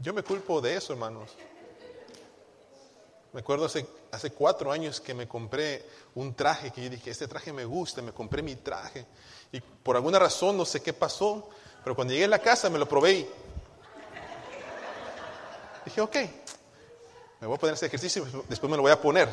Yo 0.00 0.12
me 0.14 0.22
culpo 0.22 0.60
de 0.60 0.76
eso, 0.76 0.92
hermanos. 0.92 1.30
Me 3.32 3.40
acuerdo 3.40 3.66
hace, 3.66 3.86
hace 4.10 4.30
cuatro 4.30 4.72
años 4.72 5.00
que 5.00 5.14
me 5.14 5.28
compré 5.28 5.86
un 6.14 6.34
traje, 6.34 6.70
que 6.70 6.82
yo 6.82 6.90
dije, 6.90 7.10
este 7.10 7.28
traje 7.28 7.52
me 7.52 7.64
gusta, 7.64 8.02
me 8.02 8.12
compré 8.12 8.42
mi 8.42 8.56
traje. 8.56 9.06
Y 9.52 9.60
por 9.60 9.94
alguna 9.96 10.18
razón, 10.18 10.56
no 10.56 10.64
sé 10.64 10.82
qué 10.82 10.92
pasó, 10.92 11.48
pero 11.84 11.94
cuando 11.94 12.12
llegué 12.12 12.24
a 12.24 12.28
la 12.28 12.40
casa 12.40 12.68
me 12.68 12.78
lo 12.78 12.88
probé 12.88 13.28
dije, 15.84 16.00
ok, 16.00 16.16
me 17.40 17.46
voy 17.46 17.56
a 17.56 17.58
poner 17.58 17.74
ese 17.74 17.86
ejercicio, 17.86 18.24
después 18.48 18.70
me 18.70 18.76
lo 18.76 18.82
voy 18.82 18.92
a 18.92 19.00
poner. 19.00 19.28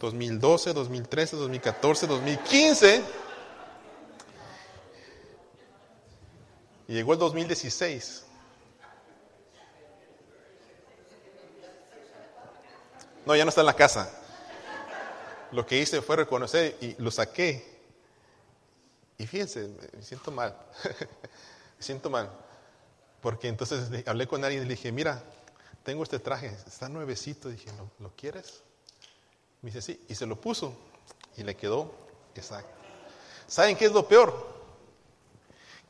2012, 0.00 0.74
2013, 0.74 1.36
2014, 1.36 2.06
2015 2.06 3.02
Y 6.86 6.94
llegó 6.94 7.12
el 7.14 7.18
2016. 7.18 8.24
No, 13.24 13.34
ya 13.34 13.44
no 13.44 13.48
está 13.48 13.62
en 13.62 13.66
la 13.66 13.76
casa. 13.76 14.10
Lo 15.50 15.64
que 15.64 15.78
hice 15.78 16.02
fue 16.02 16.16
reconocer 16.16 16.76
y 16.80 16.94
lo 17.00 17.10
saqué. 17.10 17.74
Y 19.16 19.26
fíjense, 19.26 19.70
me 19.92 20.02
siento 20.02 20.30
mal. 20.30 20.54
me 21.78 21.82
siento 21.82 22.10
mal. 22.10 22.30
Porque 23.22 23.48
entonces 23.48 23.88
hablé 24.06 24.26
con 24.26 24.44
alguien 24.44 24.64
y 24.64 24.66
le 24.66 24.74
dije, 24.74 24.92
mira, 24.92 25.22
tengo 25.84 26.02
este 26.02 26.18
traje, 26.18 26.54
está 26.66 26.88
nuevecito. 26.88 27.48
Dije, 27.48 27.70
¿lo, 27.78 27.90
¿lo 27.98 28.14
quieres? 28.14 28.62
Me 29.62 29.70
dice, 29.70 29.80
sí. 29.80 30.04
Y 30.08 30.14
se 30.14 30.26
lo 30.26 30.38
puso. 30.38 30.76
Y 31.36 31.44
le 31.44 31.56
quedó 31.56 31.94
exacto. 32.34 32.74
¿Saben 33.46 33.76
qué 33.76 33.86
es 33.86 33.92
lo 33.92 34.06
peor? 34.06 34.63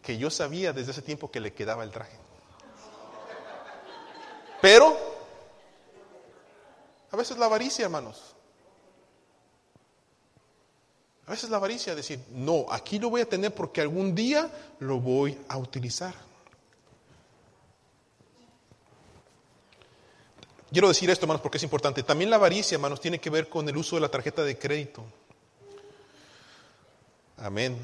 Que 0.05 0.19
yo 0.19 0.31
sabía 0.31 0.73
desde 0.73 0.93
ese 0.93 1.03
tiempo 1.03 1.31
que 1.31 1.41
le 1.41 1.55
quedaba 1.55 1.83
el 1.83 1.91
traje. 1.91 2.17
Pero, 4.61 4.97
a 7.11 7.17
veces 7.17 7.39
la 7.39 7.47
avaricia, 7.47 7.87
hermanos. 7.87 8.35
A 11.27 11.31
veces 11.31 11.49
la 11.49 11.57
avaricia, 11.57 11.95
decir, 11.95 12.21
no, 12.31 12.67
aquí 12.71 12.99
lo 12.99 13.09
voy 13.09 13.23
a 13.23 13.29
tener 13.29 13.55
porque 13.55 13.81
algún 13.81 14.15
día 14.15 14.51
lo 14.79 15.01
voy 15.01 15.39
a 15.49 15.57
utilizar. 15.57 16.15
Quiero 20.71 20.89
decir 20.89 21.09
esto, 21.09 21.25
hermanos, 21.25 21.41
porque 21.41 21.57
es 21.57 21.63
importante. 21.63 22.03
También 22.03 22.29
la 22.29 22.37
avaricia, 22.37 22.75
hermanos, 22.75 23.01
tiene 23.01 23.21
que 23.21 23.31
ver 23.31 23.49
con 23.49 23.67
el 23.69 23.77
uso 23.77 23.97
de 23.97 24.03
la 24.03 24.11
tarjeta 24.11 24.43
de 24.43 24.59
crédito. 24.59 25.03
Amén. 27.39 27.79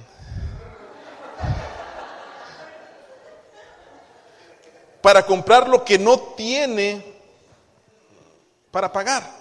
Para 5.03 5.25
comprar 5.25 5.69
lo 5.69 5.85
que 5.85 5.99
no 5.99 6.19
tiene 6.19 7.05
para 8.71 8.93
pagar. 8.93 9.39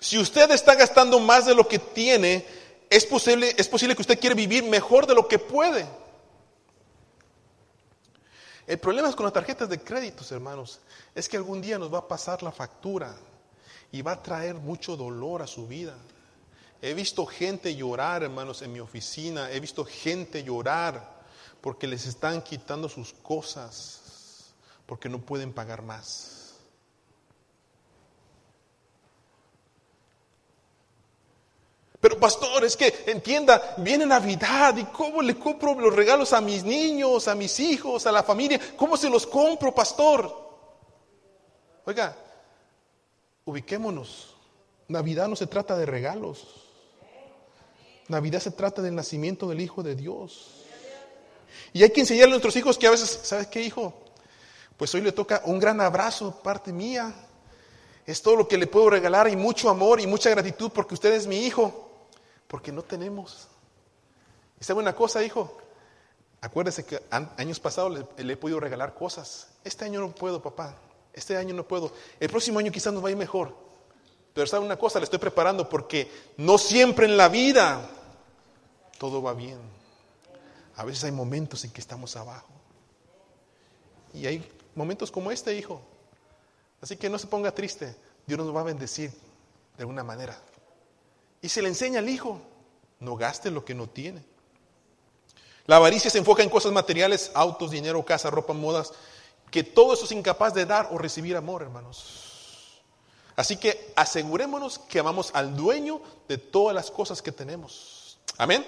Si 0.00 0.18
usted 0.18 0.50
está 0.50 0.74
gastando 0.74 1.20
más 1.20 1.46
de 1.46 1.54
lo 1.54 1.66
que 1.68 1.78
tiene, 1.78 2.44
es 2.90 3.06
posible, 3.06 3.54
es 3.56 3.68
posible 3.68 3.94
que 3.94 4.02
usted 4.02 4.18
quiere 4.18 4.34
vivir 4.34 4.64
mejor 4.64 5.06
de 5.06 5.14
lo 5.14 5.28
que 5.28 5.38
puede. 5.38 5.86
El 8.66 8.78
problema 8.78 9.08
es 9.08 9.14
con 9.14 9.24
las 9.24 9.32
tarjetas 9.32 9.68
de 9.68 9.80
créditos, 9.80 10.32
hermanos, 10.32 10.80
es 11.14 11.28
que 11.28 11.36
algún 11.36 11.60
día 11.60 11.78
nos 11.78 11.92
va 11.92 11.98
a 11.98 12.08
pasar 12.08 12.42
la 12.42 12.52
factura 12.52 13.14
y 13.90 14.02
va 14.02 14.12
a 14.12 14.22
traer 14.22 14.54
mucho 14.54 14.96
dolor 14.96 15.42
a 15.42 15.46
su 15.46 15.66
vida. 15.66 15.94
He 16.80 16.94
visto 16.94 17.26
gente 17.26 17.76
llorar, 17.76 18.24
hermanos, 18.24 18.62
en 18.62 18.72
mi 18.72 18.80
oficina, 18.80 19.50
he 19.52 19.60
visto 19.60 19.84
gente 19.84 20.42
llorar 20.42 21.22
porque 21.60 21.86
les 21.86 22.06
están 22.06 22.42
quitando 22.42 22.88
sus 22.88 23.12
cosas 23.12 24.01
porque 24.92 25.08
no 25.08 25.22
pueden 25.22 25.54
pagar 25.54 25.80
más. 25.80 26.52
Pero 31.98 32.20
pastor, 32.20 32.62
es 32.62 32.76
que 32.76 33.04
entienda, 33.06 33.74
viene 33.78 34.04
Navidad 34.04 34.76
y 34.76 34.84
cómo 34.84 35.22
le 35.22 35.38
compro 35.38 35.72
los 35.80 35.96
regalos 35.96 36.34
a 36.34 36.42
mis 36.42 36.62
niños, 36.62 37.26
a 37.26 37.34
mis 37.34 37.58
hijos, 37.58 38.06
a 38.06 38.12
la 38.12 38.22
familia, 38.22 38.60
¿cómo 38.76 38.98
se 38.98 39.08
los 39.08 39.26
compro, 39.26 39.74
pastor? 39.74 40.30
Oiga, 41.86 42.14
ubiquémonos. 43.46 44.36
Navidad 44.88 45.26
no 45.26 45.36
se 45.36 45.46
trata 45.46 45.74
de 45.78 45.86
regalos. 45.86 46.48
Navidad 48.08 48.40
se 48.40 48.50
trata 48.50 48.82
del 48.82 48.94
nacimiento 48.94 49.48
del 49.48 49.62
Hijo 49.62 49.82
de 49.82 49.96
Dios. 49.96 50.66
Y 51.72 51.82
hay 51.82 51.88
que 51.88 52.02
enseñarle 52.02 52.32
a 52.32 52.36
nuestros 52.36 52.56
hijos 52.56 52.76
que 52.76 52.86
a 52.86 52.90
veces, 52.90 53.20
¿sabes 53.22 53.46
qué, 53.46 53.62
hijo? 53.62 54.01
Pues 54.82 54.96
hoy 54.96 55.00
le 55.02 55.12
toca 55.12 55.42
un 55.44 55.60
gran 55.60 55.80
abrazo 55.80 56.42
parte 56.42 56.72
mía. 56.72 57.14
Es 58.04 58.20
todo 58.20 58.34
lo 58.34 58.48
que 58.48 58.58
le 58.58 58.66
puedo 58.66 58.90
regalar 58.90 59.28
y 59.28 59.36
mucho 59.36 59.70
amor 59.70 60.00
y 60.00 60.08
mucha 60.08 60.28
gratitud 60.28 60.72
porque 60.74 60.94
usted 60.94 61.12
es 61.12 61.28
mi 61.28 61.46
hijo, 61.46 62.08
porque 62.48 62.72
no 62.72 62.82
tenemos. 62.82 63.46
¿Y 64.60 64.64
sabe 64.64 64.80
una 64.80 64.92
cosa, 64.92 65.22
hijo? 65.22 65.56
Acuérdese 66.40 66.84
que 66.84 67.00
años 67.36 67.60
pasados 67.60 67.92
le, 68.16 68.24
le, 68.24 68.32
he 68.32 68.36
podido 68.36 68.58
regalar 68.58 68.92
cosas. 68.92 69.50
Este 69.62 69.84
año 69.84 70.00
no 70.00 70.10
puedo, 70.12 70.42
papá. 70.42 70.74
Este 71.12 71.36
año 71.36 71.54
no 71.54 71.62
puedo. 71.62 71.92
El 72.18 72.28
próximo 72.28 72.58
año 72.58 72.72
quizás 72.72 72.92
nos 72.92 73.04
va 73.04 73.06
a 73.06 73.12
ir 73.12 73.16
mejor. 73.16 73.54
Pero 74.34 74.48
sabe 74.48 74.66
una 74.66 74.76
cosa, 74.76 74.98
le 74.98 75.04
estoy 75.04 75.20
preparando 75.20 75.68
porque 75.68 76.10
no 76.38 76.58
siempre 76.58 77.06
en 77.06 77.16
la 77.16 77.28
vida 77.28 77.88
todo 78.98 79.22
va 79.22 79.32
bien. 79.32 79.60
A 80.74 80.84
veces 80.84 81.04
hay 81.04 81.12
momentos 81.12 81.62
en 81.62 81.70
que 81.70 81.80
estamos 81.80 82.16
abajo. 82.16 82.48
Y 84.12 84.26
hay 84.26 84.44
momentos 84.74 85.10
como 85.10 85.30
este, 85.30 85.56
hijo. 85.56 85.80
Así 86.80 86.96
que 86.96 87.08
no 87.08 87.18
se 87.18 87.26
ponga 87.26 87.54
triste. 87.54 87.94
Dios 88.26 88.38
nos 88.38 88.54
va 88.54 88.60
a 88.60 88.64
bendecir 88.64 89.10
de 89.76 89.82
alguna 89.82 90.02
manera. 90.02 90.38
Y 91.40 91.48
se 91.48 91.62
le 91.62 91.68
enseña 91.68 91.98
al 91.98 92.08
hijo, 92.08 92.40
no 93.00 93.16
gaste 93.16 93.50
lo 93.50 93.64
que 93.64 93.74
no 93.74 93.88
tiene. 93.88 94.24
La 95.66 95.76
avaricia 95.76 96.10
se 96.10 96.18
enfoca 96.18 96.42
en 96.42 96.50
cosas 96.50 96.72
materiales, 96.72 97.30
autos, 97.34 97.70
dinero, 97.70 98.04
casa, 98.04 98.30
ropa, 98.30 98.52
modas, 98.52 98.92
que 99.50 99.62
todo 99.62 99.94
eso 99.94 100.04
es 100.04 100.12
incapaz 100.12 100.54
de 100.54 100.66
dar 100.66 100.88
o 100.90 100.98
recibir 100.98 101.36
amor, 101.36 101.62
hermanos. 101.62 102.82
Así 103.36 103.56
que 103.56 103.92
asegurémonos 103.96 104.78
que 104.78 104.98
amamos 104.98 105.30
al 105.34 105.56
dueño 105.56 106.00
de 106.28 106.38
todas 106.38 106.74
las 106.74 106.90
cosas 106.90 107.22
que 107.22 107.32
tenemos. 107.32 108.18
Amén. 108.38 108.64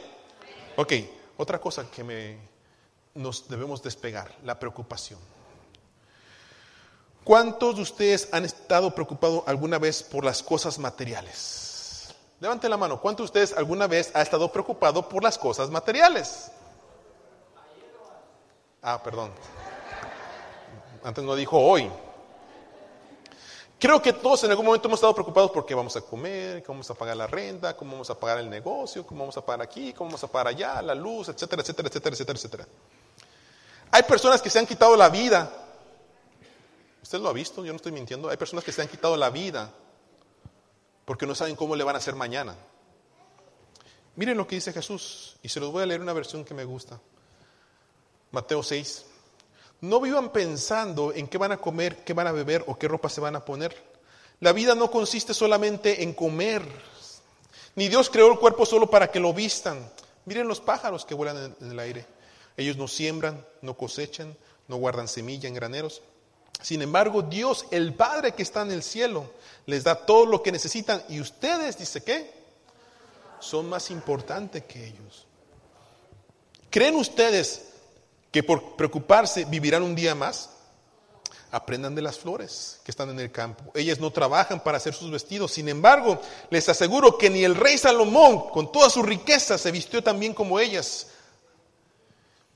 Ok, 0.76 0.92
otra 1.36 1.60
cosa 1.60 1.90
que 1.90 2.04
me, 2.04 2.38
nos 3.14 3.48
debemos 3.48 3.82
despegar, 3.82 4.34
la 4.42 4.58
preocupación. 4.58 5.18
¿Cuántos 7.24 7.76
de 7.76 7.82
ustedes 7.82 8.28
han 8.32 8.44
estado 8.44 8.94
preocupados 8.94 9.44
alguna 9.46 9.78
vez 9.78 10.02
por 10.02 10.24
las 10.24 10.42
cosas 10.42 10.78
materiales? 10.78 12.14
Levante 12.38 12.68
la 12.68 12.76
mano. 12.76 13.00
¿Cuántos 13.00 13.24
de 13.24 13.40
ustedes 13.40 13.58
alguna 13.58 13.86
vez 13.86 14.10
ha 14.14 14.20
estado 14.20 14.52
preocupado 14.52 15.08
por 15.08 15.22
las 15.22 15.38
cosas 15.38 15.70
materiales? 15.70 16.50
Ah, 18.82 19.02
perdón. 19.02 19.30
Antes 21.02 21.24
no 21.24 21.34
dijo 21.34 21.58
hoy. 21.58 21.90
Creo 23.78 24.02
que 24.02 24.12
todos 24.12 24.44
en 24.44 24.50
algún 24.50 24.66
momento 24.66 24.88
hemos 24.88 24.98
estado 24.98 25.14
preocupados 25.14 25.50
por 25.50 25.64
qué 25.64 25.74
vamos 25.74 25.96
a 25.96 26.02
comer, 26.02 26.62
cómo 26.62 26.76
vamos 26.76 26.90
a 26.90 26.94
pagar 26.94 27.16
la 27.16 27.26
renta, 27.26 27.74
cómo 27.74 27.92
vamos 27.92 28.10
a 28.10 28.18
pagar 28.18 28.38
el 28.38 28.50
negocio, 28.50 29.06
cómo 29.06 29.20
vamos 29.20 29.36
a 29.38 29.44
pagar 29.44 29.62
aquí, 29.62 29.94
cómo 29.94 30.10
vamos 30.10 30.24
a 30.24 30.26
pagar 30.28 30.48
allá, 30.48 30.82
la 30.82 30.94
luz, 30.94 31.30
etcétera, 31.30 31.62
etcétera, 31.62 31.88
etcétera, 31.88 32.14
etcétera, 32.14 32.38
etcétera. 32.38 32.68
Hay 33.90 34.02
personas 34.02 34.42
que 34.42 34.50
se 34.50 34.58
han 34.58 34.66
quitado 34.66 34.96
la 34.96 35.08
vida 35.08 35.63
Usted 37.04 37.20
lo 37.20 37.28
ha 37.28 37.34
visto, 37.34 37.62
yo 37.62 37.70
no 37.70 37.76
estoy 37.76 37.92
mintiendo. 37.92 38.30
Hay 38.30 38.38
personas 38.38 38.64
que 38.64 38.72
se 38.72 38.80
han 38.80 38.88
quitado 38.88 39.14
la 39.14 39.28
vida 39.28 39.70
porque 41.04 41.26
no 41.26 41.34
saben 41.34 41.54
cómo 41.54 41.76
le 41.76 41.84
van 41.84 41.96
a 41.96 41.98
hacer 41.98 42.14
mañana. 42.14 42.56
Miren 44.16 44.38
lo 44.38 44.46
que 44.46 44.54
dice 44.54 44.72
Jesús, 44.72 45.36
y 45.42 45.50
se 45.50 45.60
los 45.60 45.70
voy 45.70 45.82
a 45.82 45.86
leer 45.86 46.00
una 46.00 46.14
versión 46.14 46.46
que 46.46 46.54
me 46.54 46.64
gusta. 46.64 46.98
Mateo 48.30 48.62
6. 48.62 49.04
No 49.82 50.00
vivan 50.00 50.32
pensando 50.32 51.12
en 51.12 51.28
qué 51.28 51.36
van 51.36 51.52
a 51.52 51.58
comer, 51.58 52.02
qué 52.04 52.14
van 52.14 52.26
a 52.26 52.32
beber 52.32 52.64
o 52.68 52.78
qué 52.78 52.88
ropa 52.88 53.10
se 53.10 53.20
van 53.20 53.36
a 53.36 53.44
poner. 53.44 53.76
La 54.40 54.54
vida 54.54 54.74
no 54.74 54.90
consiste 54.90 55.34
solamente 55.34 56.04
en 56.04 56.14
comer. 56.14 56.66
Ni 57.74 57.88
Dios 57.88 58.08
creó 58.08 58.32
el 58.32 58.38
cuerpo 58.38 58.64
solo 58.64 58.88
para 58.88 59.10
que 59.10 59.20
lo 59.20 59.34
vistan. 59.34 59.92
Miren 60.24 60.48
los 60.48 60.62
pájaros 60.62 61.04
que 61.04 61.14
vuelan 61.14 61.54
en 61.60 61.70
el 61.70 61.78
aire. 61.80 62.06
Ellos 62.56 62.78
no 62.78 62.88
siembran, 62.88 63.46
no 63.60 63.76
cosechan, 63.76 64.34
no 64.68 64.76
guardan 64.76 65.06
semilla 65.06 65.48
en 65.48 65.54
graneros 65.54 66.00
sin 66.62 66.82
embargo, 66.82 67.22
Dios, 67.22 67.66
el 67.70 67.94
Padre 67.94 68.32
que 68.32 68.42
está 68.42 68.62
en 68.62 68.72
el 68.72 68.82
cielo, 68.82 69.30
les 69.66 69.84
da 69.84 69.94
todo 70.06 70.26
lo 70.26 70.42
que 70.42 70.52
necesitan 70.52 71.02
y 71.08 71.20
ustedes, 71.20 71.78
dice 71.78 72.02
que, 72.02 72.32
son 73.40 73.68
más 73.68 73.90
importantes 73.90 74.64
que 74.64 74.86
ellos. 74.86 75.26
¿Creen 76.70 76.96
ustedes 76.96 77.66
que 78.32 78.42
por 78.42 78.76
preocuparse 78.76 79.44
vivirán 79.44 79.82
un 79.82 79.94
día 79.94 80.14
más? 80.14 80.50
Aprendan 81.50 81.94
de 81.94 82.02
las 82.02 82.18
flores 82.18 82.80
que 82.82 82.90
están 82.90 83.10
en 83.10 83.20
el 83.20 83.30
campo. 83.30 83.70
Ellas 83.74 84.00
no 84.00 84.10
trabajan 84.10 84.64
para 84.64 84.78
hacer 84.78 84.92
sus 84.92 85.10
vestidos. 85.10 85.52
Sin 85.52 85.68
embargo, 85.68 86.20
les 86.50 86.68
aseguro 86.68 87.16
que 87.16 87.30
ni 87.30 87.44
el 87.44 87.54
rey 87.54 87.78
Salomón, 87.78 88.48
con 88.48 88.72
toda 88.72 88.90
su 88.90 89.02
riqueza, 89.02 89.56
se 89.56 89.70
vistió 89.70 90.02
tan 90.02 90.18
bien 90.18 90.34
como 90.34 90.58
ellas. 90.58 91.08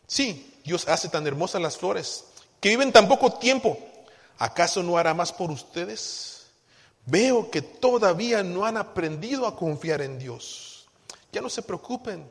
Sí, 0.07 0.59
Dios 0.65 0.89
hace 0.89 1.09
tan 1.11 1.27
hermosas 1.27 1.63
las 1.63 1.77
flores, 1.77 2.25
que 2.61 2.71
viven 2.71 2.93
tan 2.93 3.09
poco 3.09 3.33
tiempo. 3.35 3.79
¿acaso 4.39 4.83
no 4.83 4.97
hará 4.97 5.15
más 5.15 5.33
por 5.33 5.51
ustedes? 5.51 6.47
Veo 7.07 7.51
que 7.51 7.63
todavía 7.63 8.43
no 8.43 8.65
han 8.65 8.77
aprendido 8.77 9.47
a 9.47 9.57
confiar 9.57 10.03
en 10.03 10.19
Dios. 10.19 10.87
Ya 11.33 11.41
no 11.41 11.51
se 11.51 11.63
preocupen 11.63 12.31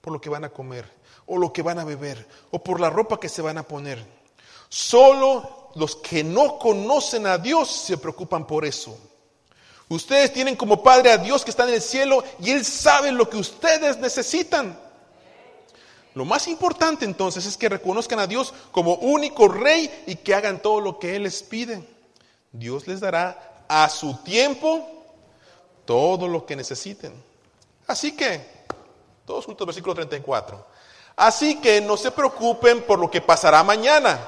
por 0.00 0.12
lo 0.12 0.20
que 0.20 0.28
van 0.28 0.44
a 0.44 0.50
comer, 0.50 0.88
o 1.26 1.38
lo 1.38 1.52
que 1.52 1.62
van 1.62 1.78
a 1.78 1.84
beber, 1.84 2.26
o 2.50 2.62
por 2.62 2.80
la 2.80 2.90
ropa 2.90 3.18
que 3.18 3.28
se 3.28 3.42
van 3.42 3.58
a 3.58 3.62
poner. 3.64 4.04
Solo 4.68 5.70
los 5.74 5.96
que 5.96 6.22
no 6.22 6.58
conocen 6.58 7.26
a 7.26 7.38
Dios 7.38 7.70
se 7.70 7.98
preocupan 7.98 8.46
por 8.46 8.64
eso. 8.64 8.98
Ustedes 9.88 10.32
tienen 10.32 10.56
como 10.56 10.82
Padre 10.82 11.12
a 11.12 11.18
Dios 11.18 11.44
que 11.44 11.50
está 11.50 11.62
en 11.68 11.74
el 11.74 11.82
cielo 11.82 12.24
y 12.40 12.50
Él 12.50 12.64
sabe 12.64 13.12
lo 13.12 13.30
que 13.30 13.36
ustedes 13.36 13.98
necesitan. 13.98 14.78
Lo 16.16 16.24
más 16.24 16.48
importante 16.48 17.04
entonces 17.04 17.44
es 17.44 17.58
que 17.58 17.68
reconozcan 17.68 18.18
a 18.18 18.26
Dios 18.26 18.54
como 18.72 18.94
único 18.94 19.48
rey 19.48 20.04
y 20.06 20.16
que 20.16 20.34
hagan 20.34 20.62
todo 20.62 20.80
lo 20.80 20.98
que 20.98 21.14
Él 21.14 21.24
les 21.24 21.42
pide. 21.42 21.86
Dios 22.50 22.88
les 22.88 23.00
dará 23.00 23.64
a 23.68 23.86
su 23.90 24.16
tiempo 24.22 25.04
todo 25.84 26.26
lo 26.26 26.46
que 26.46 26.56
necesiten. 26.56 27.12
Así 27.86 28.16
que, 28.16 28.40
todos 29.26 29.44
juntos, 29.44 29.66
versículo 29.66 29.94
34. 29.94 30.66
Así 31.16 31.60
que 31.60 31.82
no 31.82 31.98
se 31.98 32.10
preocupen 32.10 32.84
por 32.84 32.98
lo 32.98 33.10
que 33.10 33.20
pasará 33.20 33.62
mañana. 33.62 34.18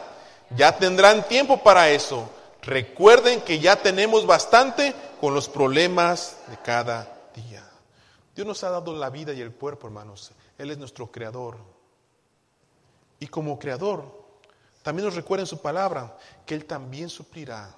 Ya 0.55 0.77
tendrán 0.77 1.27
tiempo 1.27 1.57
para 1.57 1.88
eso. 1.88 2.29
Recuerden 2.61 3.40
que 3.40 3.61
ya 3.61 3.77
tenemos 3.77 4.27
bastante 4.27 4.94
con 5.22 5.33
los 5.33 5.48
problemas 5.48 6.37
de 6.48 6.59
cada 6.59 7.11
día. 7.35 7.66
Dios 8.37 8.46
nos 8.46 8.62
ha 8.62 8.68
dado 8.68 8.94
la 8.94 9.09
vida 9.09 9.33
y 9.33 9.40
el 9.40 9.53
cuerpo, 9.53 9.87
hermanos. 9.87 10.33
Él 10.59 10.70
es 10.70 10.77
nuestro 10.77 11.11
creador. 11.11 11.78
Y 13.20 13.26
como 13.26 13.59
creador, 13.59 14.18
también 14.83 15.07
nos 15.07 15.16
recuerda 15.16 15.42
en 15.42 15.48
su 15.48 15.61
palabra 15.61 16.16
que 16.46 16.54
Él 16.54 16.64
también 16.64 17.09
suplirá 17.09 17.76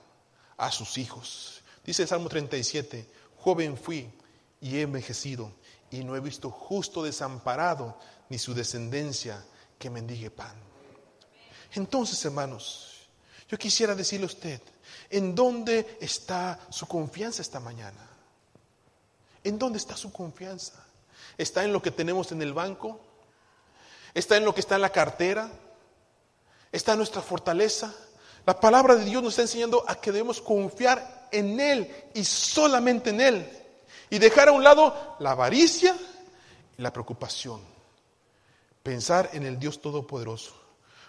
a 0.57 0.70
sus 0.70 0.98
hijos. 0.98 1.62
Dice 1.85 2.03
el 2.03 2.09
Salmo 2.09 2.29
37, 2.29 3.07
joven 3.38 3.76
fui 3.76 4.12
y 4.61 4.76
he 4.76 4.83
envejecido 4.83 5.53
y 5.90 6.05
no 6.05 6.14
he 6.14 6.20
visto 6.20 6.50
justo 6.50 7.03
desamparado 7.03 7.98
ni 8.29 8.38
su 8.38 8.55
descendencia 8.55 9.44
que 9.79 9.90
mendigue 9.90 10.31
pan. 10.31 10.55
Entonces, 11.74 12.24
hermanos, 12.24 13.09
yo 13.48 13.59
quisiera 13.59 13.94
decirle 13.94 14.24
a 14.24 14.26
usted, 14.26 14.61
¿en 15.09 15.35
dónde 15.35 15.98
está 16.00 16.61
su 16.70 16.87
confianza 16.87 17.42
esta 17.42 17.59
mañana? 17.59 18.09
¿En 19.42 19.59
dónde 19.59 19.79
está 19.79 19.96
su 19.96 20.12
confianza? 20.12 20.74
¿Está 21.38 21.64
en 21.64 21.72
lo 21.72 21.81
que 21.81 21.90
tenemos 21.90 22.31
en 22.33 22.42
el 22.42 22.53
banco? 22.53 23.00
Está 24.14 24.37
en 24.37 24.44
lo 24.44 24.55
que 24.55 24.61
está 24.61 24.77
en 24.77 24.83
la 24.83 24.92
cartera, 24.92 25.51
está 26.73 26.92
en 26.92 26.99
nuestra 26.99 27.23
fortaleza. 27.23 27.94
La 28.46 28.59
palabra 28.59 28.96
de 28.96 29.05
Dios 29.05 29.23
nos 29.23 29.33
está 29.33 29.42
enseñando 29.42 29.85
a 29.87 29.94
que 29.96 30.12
debemos 30.12 30.40
confiar 30.40 31.29
en 31.31 31.61
Él 31.61 31.94
y 32.14 32.25
solamente 32.25 33.11
en 33.11 33.20
Él. 33.20 33.51
Y 34.09 34.18
dejar 34.18 34.49
a 34.49 34.53
un 34.53 34.64
lado 34.64 35.16
la 35.20 35.33
avaricia 35.33 35.96
y 36.77 36.83
la 36.83 36.92
preocupación. 36.92 37.61
Pensar 38.83 39.31
en 39.33 39.44
el 39.44 39.59
Dios 39.59 39.81
Todopoderoso. 39.81 40.55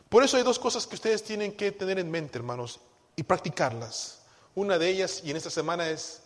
Por 0.10 0.24
eso 0.24 0.38
hay 0.38 0.44
dos 0.44 0.60
cosas 0.60 0.86
que 0.86 0.96
ustedes 0.96 1.24
tienen 1.24 1.54
que 1.54 1.72
tener 1.72 1.98
en 1.98 2.12
mente, 2.12 2.38
hermanos, 2.38 2.82
y 3.16 3.24
practicarlas. 3.24 4.20
Una 4.56 4.78
de 4.78 4.90
ellas, 4.90 5.22
y 5.24 5.32
en 5.32 5.38
esta 5.38 5.50
semana, 5.50 5.90
es 5.90 6.22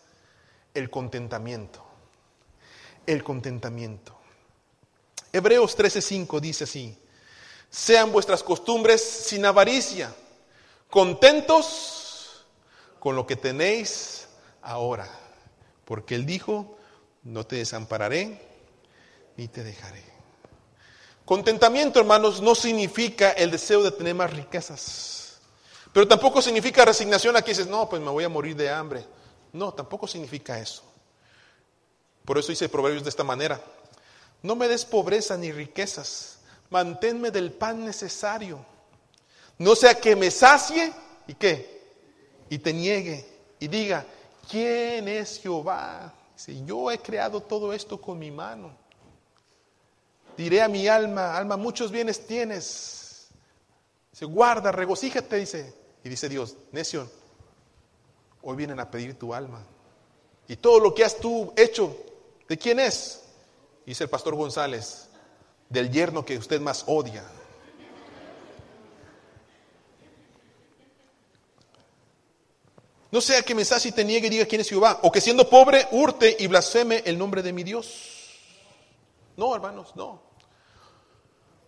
el 0.73 0.89
contentamiento. 0.89 1.85
El 3.05 3.23
contentamiento. 3.23 4.17
Hebreos 5.35 5.77
13:5 5.77 6.39
dice 6.39 6.63
así, 6.63 6.97
sean 7.69 8.09
vuestras 8.13 8.41
costumbres 8.41 9.01
sin 9.03 9.45
avaricia, 9.45 10.15
contentos 10.89 12.45
con 12.99 13.17
lo 13.17 13.27
que 13.27 13.35
tenéis 13.35 14.29
ahora, 14.61 15.09
porque 15.83 16.15
Él 16.15 16.25
dijo, 16.25 16.77
no 17.23 17.45
te 17.45 17.57
desampararé 17.57 18.41
ni 19.35 19.49
te 19.49 19.61
dejaré. 19.61 20.05
Contentamiento, 21.25 21.99
hermanos, 21.99 22.41
no 22.41 22.55
significa 22.55 23.31
el 23.31 23.51
deseo 23.51 23.83
de 23.83 23.91
tener 23.91 24.15
más 24.15 24.31
riquezas, 24.31 25.41
pero 25.91 26.07
tampoco 26.07 26.41
significa 26.41 26.85
resignación 26.85 27.35
a 27.35 27.41
que 27.41 27.51
dices, 27.51 27.67
no, 27.67 27.89
pues 27.89 28.01
me 28.01 28.09
voy 28.09 28.23
a 28.23 28.29
morir 28.29 28.55
de 28.55 28.69
hambre. 28.69 29.05
No, 29.51 29.73
tampoco 29.73 30.07
significa 30.07 30.57
eso. 30.59 30.83
Por 32.23 32.37
eso 32.37 32.53
dice 32.53 32.69
Proverbios 32.69 33.03
de 33.03 33.09
esta 33.09 33.25
manera, 33.25 33.61
no 34.41 34.55
me 34.55 34.67
des 34.67 34.85
pobreza 34.85 35.37
ni 35.37 35.51
riquezas, 35.51 36.39
manténme 36.69 37.31
del 37.31 37.51
pan 37.51 37.85
necesario. 37.85 38.65
No 39.57 39.75
sea 39.75 39.95
que 39.95 40.15
me 40.15 40.31
sacie 40.31 40.91
y 41.27 41.33
qué, 41.33 41.81
y 42.49 42.59
te 42.59 42.73
niegue 42.73 43.25
y 43.59 43.67
diga, 43.67 44.05
¿quién 44.49 45.07
es 45.07 45.39
Jehová? 45.39 46.13
Si 46.35 46.63
yo 46.65 46.91
he 46.91 46.99
creado 46.99 47.41
todo 47.41 47.73
esto 47.73 47.99
con 47.99 48.19
mi 48.19 48.31
mano. 48.31 48.75
diré 50.37 50.61
a 50.61 50.67
mi 50.67 50.87
alma, 50.87 51.37
alma, 51.37 51.55
muchos 51.55 51.91
bienes 51.91 52.27
tienes. 52.27 53.29
Dice, 54.11 54.25
guarda, 54.25 54.71
regocíjate, 54.71 55.37
dice. 55.37 55.73
Y 56.03 56.09
dice 56.09 56.29
Dios, 56.29 56.55
necio, 56.71 57.09
hoy 58.43 58.55
vienen 58.55 58.79
a 58.79 58.91
pedir 58.91 59.17
tu 59.17 59.33
alma. 59.33 59.65
Y 60.47 60.57
todo 60.57 60.79
lo 60.79 60.93
que 60.93 61.03
has 61.03 61.17
tú 61.17 61.51
hecho, 61.55 61.97
¿de 62.47 62.57
quién 62.57 62.79
es? 62.79 63.23
Dice 63.85 64.03
el 64.03 64.09
pastor 64.09 64.35
González, 64.35 65.09
del 65.69 65.91
yerno 65.91 66.25
que 66.25 66.37
usted 66.37 66.59
más 66.59 66.83
odia. 66.87 67.23
No 73.11 73.21
sea 73.21 73.43
que 73.43 73.55
mensaje 73.55 73.89
y 73.89 73.91
te 73.91 74.03
niegue 74.03 74.27
y 74.27 74.29
diga 74.29 74.45
quién 74.45 74.61
es 74.61 74.69
Jehová, 74.69 74.99
o 75.03 75.11
que 75.11 75.21
siendo 75.21 75.49
pobre 75.49 75.87
hurte 75.91 76.35
y 76.39 76.47
blasfeme 76.47 77.03
el 77.05 77.17
nombre 77.17 77.41
de 77.41 77.53
mi 77.53 77.63
Dios. 77.63 78.31
No, 79.37 79.55
hermanos, 79.55 79.95
no. 79.95 80.21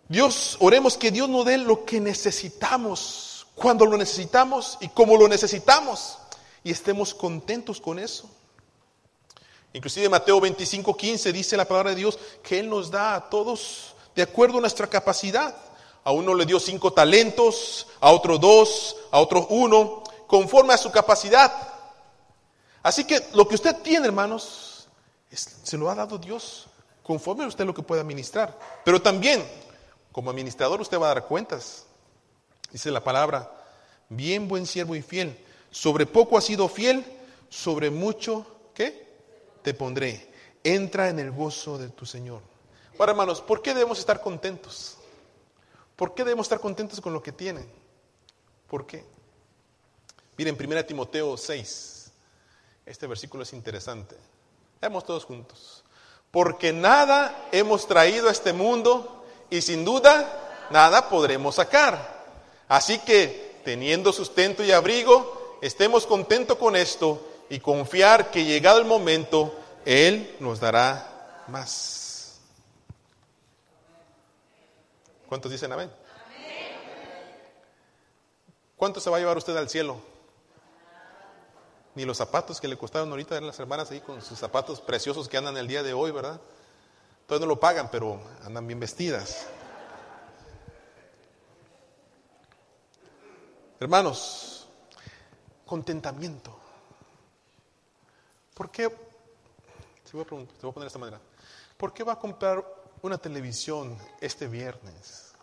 Dios, 0.10 0.58
oremos 0.60 0.98
que 0.98 1.12
Dios 1.12 1.30
nos 1.30 1.46
dé 1.46 1.58
lo 1.58 1.86
que 1.86 2.00
necesitamos, 2.00 3.48
cuando 3.56 3.86
lo 3.86 3.98
necesitamos 3.98 4.78
y 4.82 4.90
como 4.90 5.18
lo 5.18 5.28
necesitamos, 5.28 6.18
y 6.64 6.72
estemos 6.72 7.14
contentos 7.14 7.80
con 7.80 8.00
eso. 8.00 8.30
Inclusive 9.74 10.10
Mateo 10.10 10.40
25, 10.40 10.96
15 10.96 11.34
dice 11.34 11.58
la 11.58 11.66
palabra 11.66 11.92
de 11.92 11.98
Dios 11.98 12.18
que 12.42 12.60
Él 12.60 12.70
nos 12.70 12.90
da 12.90 13.16
a 13.16 13.30
todos 13.30 13.96
de 14.16 14.24
acuerdo 14.24 14.58
a 14.58 14.62
nuestra 14.62 14.88
capacidad. 14.88 15.56
A 16.04 16.12
uno 16.12 16.34
le 16.34 16.46
dio 16.46 16.60
cinco 16.60 16.92
talentos, 16.94 17.88
a 18.00 18.12
otro 18.12 18.38
dos, 18.38 18.96
a 19.12 19.20
otro 19.20 19.46
uno, 19.48 20.04
conforme 20.26 20.74
a 20.74 20.78
su 20.78 20.92
capacidad. 20.92 21.52
Así 22.82 23.04
que 23.04 23.22
lo 23.34 23.48
que 23.48 23.56
usted 23.56 23.76
tiene, 23.84 24.08
hermanos, 24.08 24.88
se 25.30 25.78
lo 25.78 25.90
ha 25.90 25.96
dado 25.96 26.18
Dios 26.18 26.68
conforme 27.04 27.44
a 27.44 27.48
usted 27.48 27.66
lo 27.66 27.74
que 27.74 27.84
pueda 27.84 28.02
administrar. 28.02 28.58
Pero 28.84 29.02
también, 29.02 29.46
como 30.12 30.30
administrador, 30.30 30.82
usted 30.82 31.00
va 31.00 31.12
a 31.12 31.14
dar 31.16 31.26
cuentas. 31.26 31.86
Dice 32.72 32.92
la 32.92 33.04
palabra, 33.04 33.52
bien 34.10 34.48
buen 34.48 34.66
siervo 34.66 34.96
y 34.96 35.02
fiel. 35.02 35.38
Sobre 35.72 36.06
poco 36.06 36.38
has 36.38 36.46
sido 36.46 36.68
fiel, 36.68 37.06
sobre 37.50 37.90
mucho, 37.90 38.46
¿qué? 38.74 39.07
Te 39.68 39.74
pondré. 39.74 40.26
Entra 40.64 41.10
en 41.10 41.20
el 41.20 41.30
gozo 41.30 41.78
de 41.78 41.90
tu 41.90 42.06
Señor. 42.06 42.40
Ahora, 42.98 43.12
hermanos, 43.12 43.42
¿por 43.42 43.62
qué 43.62 43.74
debemos 43.74 44.00
estar 44.00 44.22
contentos? 44.22 44.98
¿Por 45.94 46.14
qué 46.14 46.24
debemos 46.24 46.46
estar 46.46 46.62
contentos 46.62 47.02
con 47.02 47.12
lo 47.12 47.22
que 47.22 47.34
tienen? 47.34 47.70
¿Por 48.70 48.88
qué? 48.88 49.04
Miren, 50.38 50.56
1 50.58 50.86
Timoteo 50.86 51.36
6. 51.36 52.12
Este 52.86 53.08
versículo 53.08 53.44
es 53.44 53.52
interesante. 53.52 54.16
Veamos 54.80 55.04
todos 55.04 55.26
juntos 55.26 55.84
porque 56.32 56.72
nada 56.72 57.50
hemos 57.52 57.88
traído 57.88 58.30
a 58.30 58.32
este 58.32 58.54
mundo 58.54 59.26
y 59.50 59.60
sin 59.60 59.84
duda 59.84 60.68
nada 60.70 61.10
podremos 61.10 61.56
sacar. 61.56 62.24
Así 62.70 63.00
que, 63.00 63.60
teniendo 63.66 64.14
sustento 64.14 64.64
y 64.64 64.72
abrigo, 64.72 65.58
estemos 65.62 66.08
contentos 66.08 66.58
con 66.58 66.78
esto 66.78 67.22
y 67.50 67.60
confiar 67.60 68.32
que 68.32 68.46
llegado 68.46 68.80
el 68.80 68.86
momento, 68.86 69.54
Él 69.86 70.36
nos 70.40 70.60
dará 70.60 71.44
más. 71.48 72.40
¿Cuántos 75.28 75.52
dicen 75.52 75.72
amén? 75.72 75.92
¿Cuánto 78.76 79.00
se 79.00 79.10
va 79.10 79.18
a 79.18 79.20
llevar 79.20 79.38
usted 79.38 79.56
al 79.58 79.70
cielo? 79.70 80.00
ni 81.98 82.06
los 82.06 82.18
zapatos 82.18 82.62
que 82.62 82.68
le 82.68 82.78
costaron 82.78 83.10
ahorita 83.10 83.42
las 83.42 83.60
hermanas 83.60 83.90
ahí 83.90 84.02
con 84.02 84.22
sus 84.22 84.38
zapatos 84.38 84.80
preciosos 84.80 85.28
que 85.28 85.36
andan 85.36 85.58
el 85.58 85.68
día 85.68 85.82
de 85.82 85.94
hoy, 85.94 86.12
¿verdad? 86.12 86.40
Todavía 87.26 87.48
no 87.48 87.56
lo 87.56 87.60
pagan, 87.60 87.90
pero 87.90 88.22
andan 88.46 88.68
bien 88.68 88.80
vestidas. 88.80 89.48
Hermanos, 93.80 94.68
contentamiento. 95.66 96.56
¿Por 98.58 98.72
qué? 98.72 98.90
Te 98.90 100.14
voy, 100.14 100.24
a 100.24 100.74
poner 100.74 100.88
esta 100.88 100.98
manera. 100.98 101.22
¿Por 101.78 101.94
qué 101.94 102.04
va 102.04 102.14
a 102.14 102.20
comprar 102.20 102.66
una 103.04 103.20
televisión 103.20 103.96
este 104.20 104.48
viernes 104.48 105.36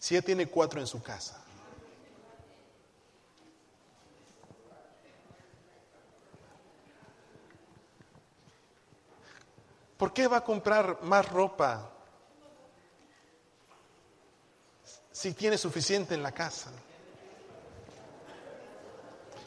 si 0.00 0.16
ella 0.16 0.26
tiene 0.26 0.48
cuatro 0.48 0.80
en 0.80 0.88
su 0.88 1.00
casa? 1.00 1.40
¿Por 9.96 10.12
qué 10.12 10.26
va 10.26 10.38
a 10.38 10.44
comprar 10.44 11.04
más 11.04 11.30
ropa 11.30 11.88
si 15.12 15.34
tiene 15.34 15.56
suficiente 15.56 16.16
en 16.16 16.22
la 16.24 16.32
casa? 16.32 16.72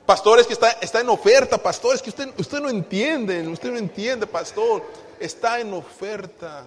Pastores 0.06 0.46
que 0.46 0.54
está, 0.54 0.72
está 0.82 1.02
en 1.02 1.10
oferta, 1.10 1.58
pastores 1.58 2.02
que 2.02 2.10
usted, 2.10 2.30
usted 2.38 2.60
no 2.60 2.70
entiende, 2.70 3.48
usted 3.48 3.72
no 3.72 3.78
entiende, 3.78 4.28
pastor, 4.28 4.84
está 5.20 5.60
en 5.60 5.74
oferta. 5.74 6.66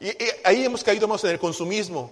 Y, 0.00 0.08
ahí 0.44 0.64
hemos 0.64 0.82
caído 0.82 1.06
más 1.06 1.22
en 1.24 1.30
el 1.30 1.38
consumismo. 1.38 2.10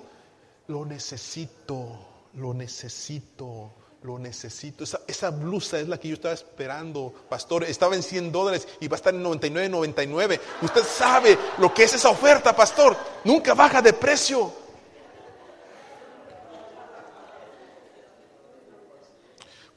Lo 0.69 0.85
necesito, 0.85 1.99
lo 2.35 2.53
necesito 2.55 3.73
lo 4.05 4.19
necesito. 4.19 4.85
Esa, 5.07 5.31
blusa 5.31 5.81
es 5.81 5.89
la 5.89 5.99
que 5.99 6.09
yo 6.09 6.15
estaba 6.15 6.35
esperando, 6.35 7.13
pastor. 7.29 7.65
Estaba 7.65 7.97
en 7.97 8.03
100 8.03 8.31
dólares 8.31 8.69
y 8.79 8.87
va 8.87 8.97
a 8.97 8.99
estar 8.99 9.15
en 9.15 9.23
99, 9.23 9.71
99. 9.71 10.41
Usted 10.61 10.83
sabe 10.85 11.39
lo 11.57 11.73
que 11.73 11.85
es 11.85 11.95
esa 11.95 12.11
oferta, 12.11 12.55
pastor. 12.55 12.95
Nunca 13.25 13.55
baja 13.55 13.81
de 13.81 13.95
precio. 13.95 14.53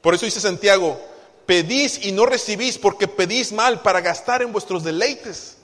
Por 0.00 0.14
eso 0.14 0.24
dice 0.24 0.40
Santiago, 0.40 1.00
pedís 1.46 2.04
y 2.04 2.12
no 2.12 2.26
recibís 2.26 2.78
porque 2.78 3.08
pedís 3.08 3.52
mal 3.52 3.82
para 3.82 4.00
gastar 4.00 4.42
en 4.42 4.52
vuestros 4.52 4.84
deleites. 4.84 5.56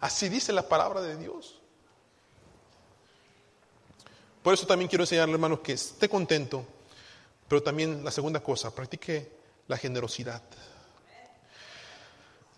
Así 0.00 0.28
dice 0.28 0.52
la 0.52 0.68
palabra 0.68 1.00
de 1.00 1.16
Dios. 1.16 1.60
Por 4.42 4.54
eso 4.54 4.66
también 4.66 4.88
quiero 4.88 5.02
enseñarle, 5.02 5.34
hermano, 5.34 5.62
que 5.62 5.72
esté 5.72 6.08
contento 6.08 6.64
pero 7.48 7.62
también 7.62 8.04
la 8.04 8.10
segunda 8.10 8.40
cosa, 8.40 8.74
practique 8.74 9.32
la 9.66 9.78
generosidad. 9.78 10.42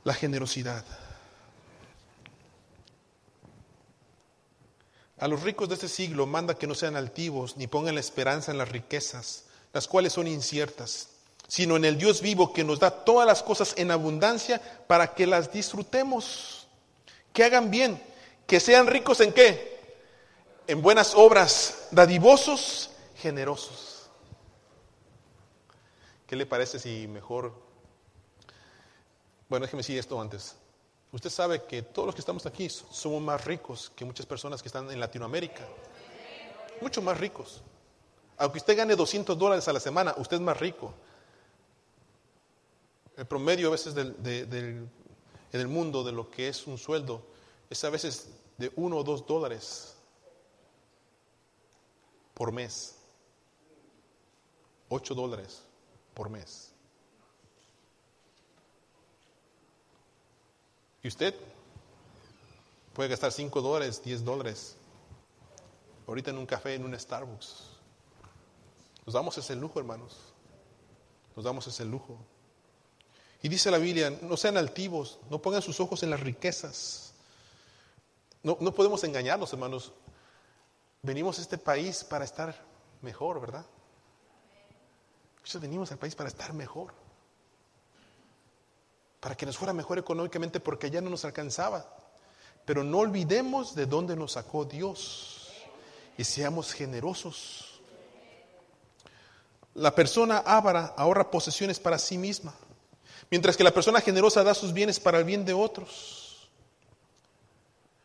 La 0.03 0.15
generosidad. 0.15 0.85
A 5.19 5.29
los 5.29 5.43
ricos 5.43 5.69
de 5.69 5.75
este 5.75 5.89
siglo 5.89 6.27
manda 6.27 6.55
que 6.55 6.67
no 6.67 6.75
sean 6.75 6.97
altivos 6.97 7.57
ni 7.57 7.67
pongan 7.67 7.95
la 7.95 8.01
esperanza 8.01 8.51
en 8.51 8.59
las 8.59 8.71
riquezas, 8.71 9.45
las 9.73 9.87
cuales 9.87 10.13
son 10.13 10.27
inciertas, 10.27 11.09
sino 11.49 11.77
en 11.77 11.85
el 11.85 11.99
Dios 11.99 12.21
vivo 12.21 12.53
que 12.53 12.65
nos 12.65 12.79
da 12.81 12.91
todas 12.91 13.27
las 13.27 13.43
cosas 13.43 13.75
en 13.77 13.91
abundancia 13.91 14.61
para 14.87 15.15
que 15.15 15.27
las 15.27 15.53
disfrutemos, 15.53 16.67
que 17.33 17.45
hagan 17.45 17.71
bien, 17.71 18.03
que 18.47 18.61
sean 18.61 18.87
ricos 18.87 19.21
en 19.21 19.33
qué? 19.33 19.81
En 20.67 20.83
buenas 20.83 21.15
obras, 21.15 21.89
dadivosos, 21.91 22.91
generosos. 23.17 24.09
¿Qué 26.27 26.37
le 26.37 26.47
parece 26.47 26.79
si 26.79 27.09
mejor... 27.09 27.53
Bueno, 29.49 29.67
déjeme 29.67 29.81
decir 29.81 29.99
esto 29.99 30.21
antes. 30.21 30.55
Usted 31.13 31.31
sabe 31.31 31.65
que 31.65 31.83
todos 31.83 32.07
los 32.07 32.15
que 32.15 32.21
estamos 32.21 32.47
aquí 32.47 32.69
somos 32.69 33.21
más 33.21 33.45
ricos 33.45 33.91
que 33.97 34.05
muchas 34.05 34.27
personas 34.27 34.63
que 34.63 34.69
están 34.69 34.89
en 34.93 35.01
Latinoamérica. 35.01 35.67
Mucho 36.81 37.03
más 37.03 37.19
ricos. 37.19 37.63
Aunque 38.41 38.57
usted 38.57 38.75
gane 38.75 38.97
200 38.97 39.39
dólares 39.39 39.69
a 39.69 39.73
la 39.75 39.81
semana, 39.81 40.15
usted 40.17 40.37
es 40.37 40.43
más 40.43 40.59
rico. 40.59 40.95
El 43.15 43.27
promedio 43.27 43.69
a 43.69 43.73
veces 43.73 43.95
del, 43.95 44.17
en 45.53 45.61
el 45.61 45.69
mundo 45.69 46.03
de 46.03 46.13
lo 46.13 46.31
que 46.31 46.49
es 46.49 46.67
un 46.67 46.79
sueldo 46.79 47.21
es 47.69 47.85
a 47.85 47.91
veces 47.91 48.31
de 48.57 48.73
1 48.77 48.97
o 48.97 49.05
2 49.05 49.27
dólares 49.27 49.95
por 52.33 52.51
mes. 52.51 52.97
8 54.89 55.15
dólares 55.15 55.63
por 56.15 56.31
mes. 56.31 56.73
Y 61.03 61.09
usted 61.09 61.35
puede 62.95 63.11
gastar 63.11 63.33
5 63.33 63.61
dólares, 63.61 64.03
10 64.03 64.25
dólares, 64.25 64.77
ahorita 66.07 66.31
en 66.31 66.39
un 66.39 66.47
café, 66.47 66.75
en 66.75 66.87
un 66.87 66.99
Starbucks. 66.99 67.70
Nos 69.07 69.15
damos 69.15 69.37
ese 69.39 69.57
lujo, 69.57 69.79
hermanos. 69.79 70.17
Nos 71.37 71.45
damos 71.45 71.67
ese 71.67 71.85
lujo. 71.85 72.19
Y 73.43 73.49
dice 73.49 73.71
la 73.71 73.79
Biblia, 73.79 74.11
no 74.23 74.37
sean 74.37 74.57
altivos, 74.57 75.19
no 75.31 75.41
pongan 75.41 75.63
sus 75.63 75.81
ojos 75.81 76.03
en 76.03 76.11
las 76.11 76.21
riquezas. 76.21 77.15
No, 78.43 78.57
no 78.61 78.73
podemos 78.73 79.03
engañarnos, 79.05 79.53
hermanos. 79.53 79.93
Venimos 81.03 81.39
a 81.39 81.43
este 81.43 81.57
país 81.57 82.05
para 82.05 82.25
estar 82.25 82.55
mejor, 83.01 83.41
¿verdad? 83.41 83.65
Nosotros 85.41 85.63
venimos 85.63 85.91
al 85.91 85.99
país 85.99 86.15
para 86.15 86.29
estar 86.29 86.53
mejor. 86.53 86.93
Para 89.21 89.35
que 89.35 89.47
nos 89.47 89.57
fuera 89.57 89.73
mejor 89.73 89.99
económicamente 89.99 90.61
porque 90.61 90.91
ya 90.91 91.01
no 91.01 91.09
nos 91.09 91.25
alcanzaba. 91.25 91.97
Pero 92.67 92.85
no 92.85 92.99
olvidemos 92.99 93.75
de 93.75 93.87
dónde 93.87 94.17
nos 94.17 94.33
sacó 94.33 94.65
Dios 94.67 95.51
y 96.19 96.25
seamos 96.25 96.73
generosos. 96.73 97.70
La 99.75 99.95
persona 99.95 100.39
ávara 100.39 100.95
ahorra 100.97 101.31
posesiones 101.31 101.79
para 101.79 101.99
sí 101.99 102.19
misma, 102.19 102.55
mientras 103.31 103.57
que 103.57 103.65
la 103.65 103.73
persona 103.73 104.01
generosa 104.01 104.43
da 104.43 104.55
sus 104.55 104.73
bienes 104.73 104.99
para 104.99 105.19
el 105.19 105.25
bien 105.25 105.45
de 105.45 105.55
otros. 105.55 106.51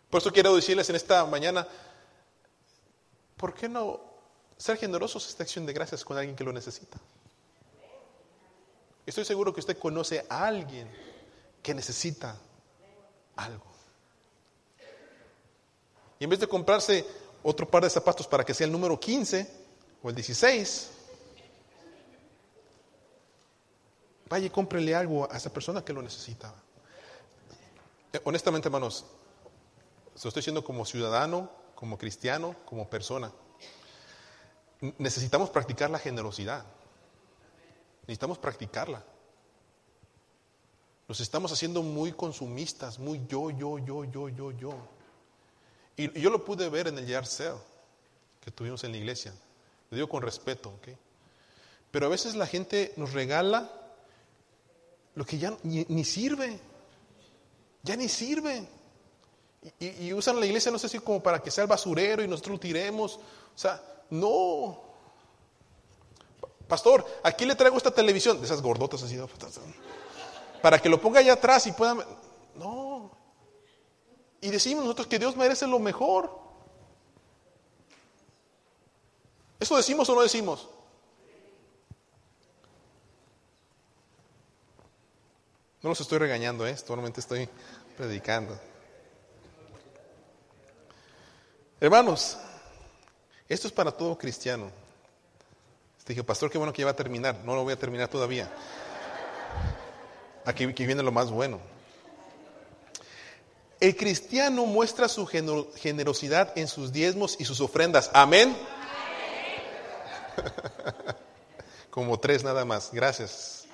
Por 0.10 0.21
eso 0.21 0.32
quiero 0.32 0.56
decirles 0.56 0.89
en 0.89 0.95
esta 0.95 1.25
mañana, 1.25 1.67
¿por 3.36 3.54
qué 3.54 3.67
no 3.67 3.99
ser 4.58 4.78
generosos 4.78 5.28
esta 5.28 5.43
acción 5.43 5.65
de 5.65 5.73
gracias 5.73 6.06
con 6.06 6.17
alguien 6.17 6.36
que 6.36 6.43
lo 6.43 6.54
necesita? 6.54 6.97
Estoy 9.06 9.25
seguro 9.25 9.54
que 9.54 9.60
usted 9.60 9.78
conoce 9.78 10.25
a 10.30 10.47
alguien 10.47 10.89
que 11.62 11.73
necesita 11.73 12.38
algo. 13.36 13.65
Y 16.19 16.23
en 16.23 16.30
vez 16.30 16.39
de 16.39 16.47
comprarse 16.47 17.06
otro 17.43 17.69
par 17.69 17.84
de 17.84 17.89
zapatos 17.89 18.28
para 18.28 18.43
que 18.43 18.54
sea 18.54 18.65
el 18.65 18.71
número 18.71 18.99
15 18.99 19.51
o 20.01 20.10
el 20.10 20.15
16, 20.15 20.91
vaya 24.29 24.47
y 24.47 24.49
cómprele 24.49 24.95
algo 24.95 25.31
a 25.31 25.38
esa 25.38 25.51
persona 25.51 25.83
que 25.83 25.93
lo 25.93 26.01
necesita. 26.01 26.53
Eh, 28.13 28.21
honestamente, 28.23 28.67
hermanos, 28.67 29.05
lo 30.23 30.29
estoy 30.29 30.41
diciendo 30.41 30.63
como 30.63 30.85
ciudadano, 30.85 31.49
como 31.75 31.97
cristiano, 31.97 32.55
como 32.65 32.89
persona. 32.89 33.31
Necesitamos 34.97 35.49
practicar 35.49 35.89
la 35.89 35.99
generosidad. 35.99 36.65
Necesitamos 38.01 38.38
practicarla. 38.38 39.03
Nos 41.07 41.19
estamos 41.19 41.51
haciendo 41.51 41.83
muy 41.83 42.13
consumistas, 42.13 42.97
muy 42.97 43.21
yo, 43.27 43.51
yo, 43.51 43.77
yo, 43.79 44.05
yo, 44.05 44.29
yo, 44.29 44.51
yo. 44.51 44.73
Y, 45.97 46.19
yo 46.19 46.29
lo 46.29 46.43
pude 46.43 46.67
ver 46.69 46.88
en 46.88 46.97
el 46.97 47.05
yard 47.05 47.25
sale 47.25 47.59
que 48.41 48.51
tuvimos 48.51 48.83
en 48.83 48.91
la 48.91 48.97
iglesia. 48.97 49.33
Lo 49.89 49.95
digo 49.95 50.09
con 50.09 50.21
respeto, 50.21 50.69
¿ok? 50.69 50.89
Pero 51.91 52.07
a 52.07 52.09
veces 52.09 52.35
la 52.35 52.47
gente 52.47 52.93
nos 52.97 53.13
regala 53.13 53.85
lo 55.15 55.25
que 55.25 55.38
ya 55.38 55.54
ni, 55.63 56.04
sirve. 56.04 56.60
Ya 57.84 57.95
ni 57.95 58.10
sirve. 58.10 58.67
Y, 59.80 60.13
usan 60.13 60.39
la 60.39 60.45
iglesia, 60.45 60.71
no 60.71 60.78
sé 60.78 60.89
si 60.89 60.99
como 60.99 61.23
para 61.23 61.41
que 61.41 61.49
sea 61.49 61.63
el 61.63 61.69
basurero 61.69 62.23
y 62.23 62.28
nosotros 62.28 62.54
lo 62.54 62.60
tiremos. 62.60 63.15
O 63.15 63.58
sea, 63.58 63.82
no. 64.10 64.82
Pastor, 66.67 67.06
aquí 67.23 67.45
le 67.45 67.56
traigo 67.56 67.78
esta 67.78 67.91
televisión, 67.91 68.39
de 68.39 68.45
esas 68.45 68.62
gordotas 68.62 69.01
así, 69.04 69.17
para 70.62 70.80
que 70.80 70.89
lo 70.89 70.99
ponga 70.99 71.19
allá 71.19 71.34
atrás 71.34 71.65
y 71.67 71.71
puedan... 71.71 71.99
No. 72.56 73.12
Y 74.41 74.49
decimos 74.49 74.84
nosotros 74.84 75.08
que 75.08 75.19
Dios 75.19 75.36
merece 75.36 75.67
lo 75.67 75.80
mejor. 75.80 76.39
¿Eso 79.60 79.78
decimos 79.78 80.10
o 80.10 80.15
no 80.15 80.21
decimos? 80.21 80.67
No 85.86 85.89
los 85.89 86.02
estoy 86.02 86.17
regañando, 86.17 86.65
¿eh? 86.65 86.76
solamente 86.76 87.19
estoy 87.19 87.48
predicando. 87.95 88.60
Hermanos, 91.80 92.39
esto 93.48 93.67
es 93.67 93.71
para 93.71 93.91
todo 93.91 94.17
cristiano. 94.17 94.71
Dije, 96.08 96.24
pastor, 96.24 96.50
qué 96.50 96.58
bueno 96.58 96.74
que 96.74 96.80
ya 96.82 96.86
va 96.86 96.93
a 96.93 96.95
terminar. 96.95 97.39
No 97.43 97.54
lo 97.54 97.63
voy 97.63 97.74
a 97.74 97.76
terminar 97.78 98.08
todavía. 98.08 98.52
Aquí, 100.43 100.65
viene 100.65 101.04
lo 101.04 101.12
más 101.12 101.30
bueno. 101.30 101.60
El 103.80 103.95
cristiano 103.95 104.65
muestra 104.65 105.08
su 105.08 105.28
generosidad 105.28 106.52
en 106.58 106.67
sus 106.67 106.91
diezmos 106.91 107.36
y 107.38 107.45
sus 107.45 107.62
ofrendas. 107.62 108.10
Amén. 108.12 108.58
Como 111.91 112.19
tres 112.19 112.43
nada 112.43 112.65
más. 112.65 112.89
Gracias. 112.91 113.64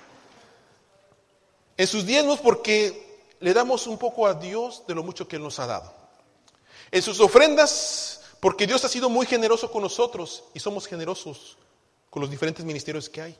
En 1.76 1.86
sus 1.86 2.06
diezmos 2.06 2.40
porque 2.40 3.26
le 3.40 3.52
damos 3.52 3.86
un 3.86 3.98
poco 3.98 4.26
a 4.26 4.34
Dios 4.34 4.84
de 4.86 4.94
lo 4.94 5.02
mucho 5.02 5.26
que 5.26 5.36
Él 5.36 5.42
nos 5.42 5.58
ha 5.58 5.66
dado. 5.66 5.92
En 6.90 7.02
sus 7.02 7.20
ofrendas 7.20 8.20
porque 8.40 8.66
Dios 8.66 8.84
ha 8.84 8.88
sido 8.88 9.08
muy 9.08 9.26
generoso 9.26 9.70
con 9.70 9.82
nosotros 9.82 10.44
y 10.52 10.60
somos 10.60 10.86
generosos 10.86 11.56
con 12.10 12.20
los 12.20 12.30
diferentes 12.30 12.64
ministerios 12.64 13.08
que 13.08 13.22
hay. 13.22 13.36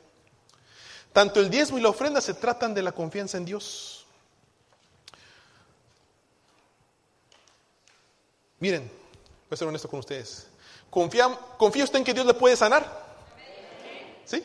Tanto 1.11 1.39
el 1.39 1.49
diezmo 1.49 1.77
y 1.77 1.81
la 1.81 1.89
ofrenda 1.89 2.21
se 2.21 2.33
tratan 2.33 2.73
de 2.73 2.81
la 2.81 2.91
confianza 2.91 3.37
en 3.37 3.45
Dios. 3.45 4.05
Miren, 8.59 8.83
voy 8.83 9.55
a 9.55 9.57
ser 9.57 9.67
honesto 9.67 9.89
con 9.89 9.99
ustedes. 9.99 10.47
¿Confía, 10.89 11.37
¿Confía 11.57 11.83
usted 11.83 11.99
en 11.99 12.05
que 12.05 12.13
Dios 12.13 12.25
le 12.25 12.33
puede 12.33 12.55
sanar? 12.55 13.03
¿Sí? 14.25 14.41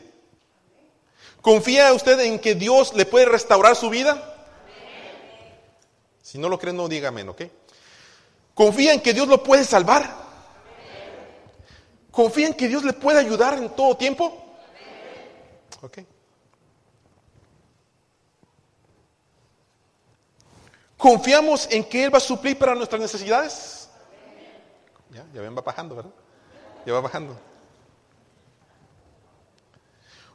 ¿Confía 1.41 1.93
usted 1.93 2.19
en 2.19 2.39
que 2.39 2.55
Dios 2.55 2.93
le 2.93 3.05
puede 3.05 3.25
restaurar 3.25 3.75
su 3.75 3.89
vida? 3.89 4.35
Si 6.21 6.37
no 6.37 6.49
lo 6.49 6.59
creen, 6.59 6.77
no 6.77 6.87
dígame, 6.87 7.23
¿ok? 7.23 7.43
¿Confía 8.53 8.93
en 8.93 9.01
que 9.01 9.13
Dios 9.13 9.27
lo 9.27 9.41
puede 9.41 9.63
salvar? 9.63 10.13
¿Confía 12.11 12.47
en 12.47 12.53
que 12.53 12.67
Dios 12.67 12.83
le 12.83 12.93
puede 12.93 13.19
ayudar 13.19 13.53
en 13.53 13.69
todo 13.69 13.95
tiempo? 13.95 14.45
Ok. 15.81 15.99
¿Confiamos 20.97 21.69
en 21.71 21.85
que 21.85 22.03
Él 22.03 22.13
va 22.13 22.17
a 22.17 22.21
suplir 22.21 22.57
para 22.59 22.75
nuestras 22.75 22.99
necesidades? 22.99 23.89
Ya, 25.11 25.25
ya 25.33 25.41
ven, 25.41 25.55
va 25.55 25.61
bajando, 25.61 25.95
¿verdad? 25.95 26.11
Ya 26.85 26.93
va 26.93 26.99
bajando. 26.99 27.48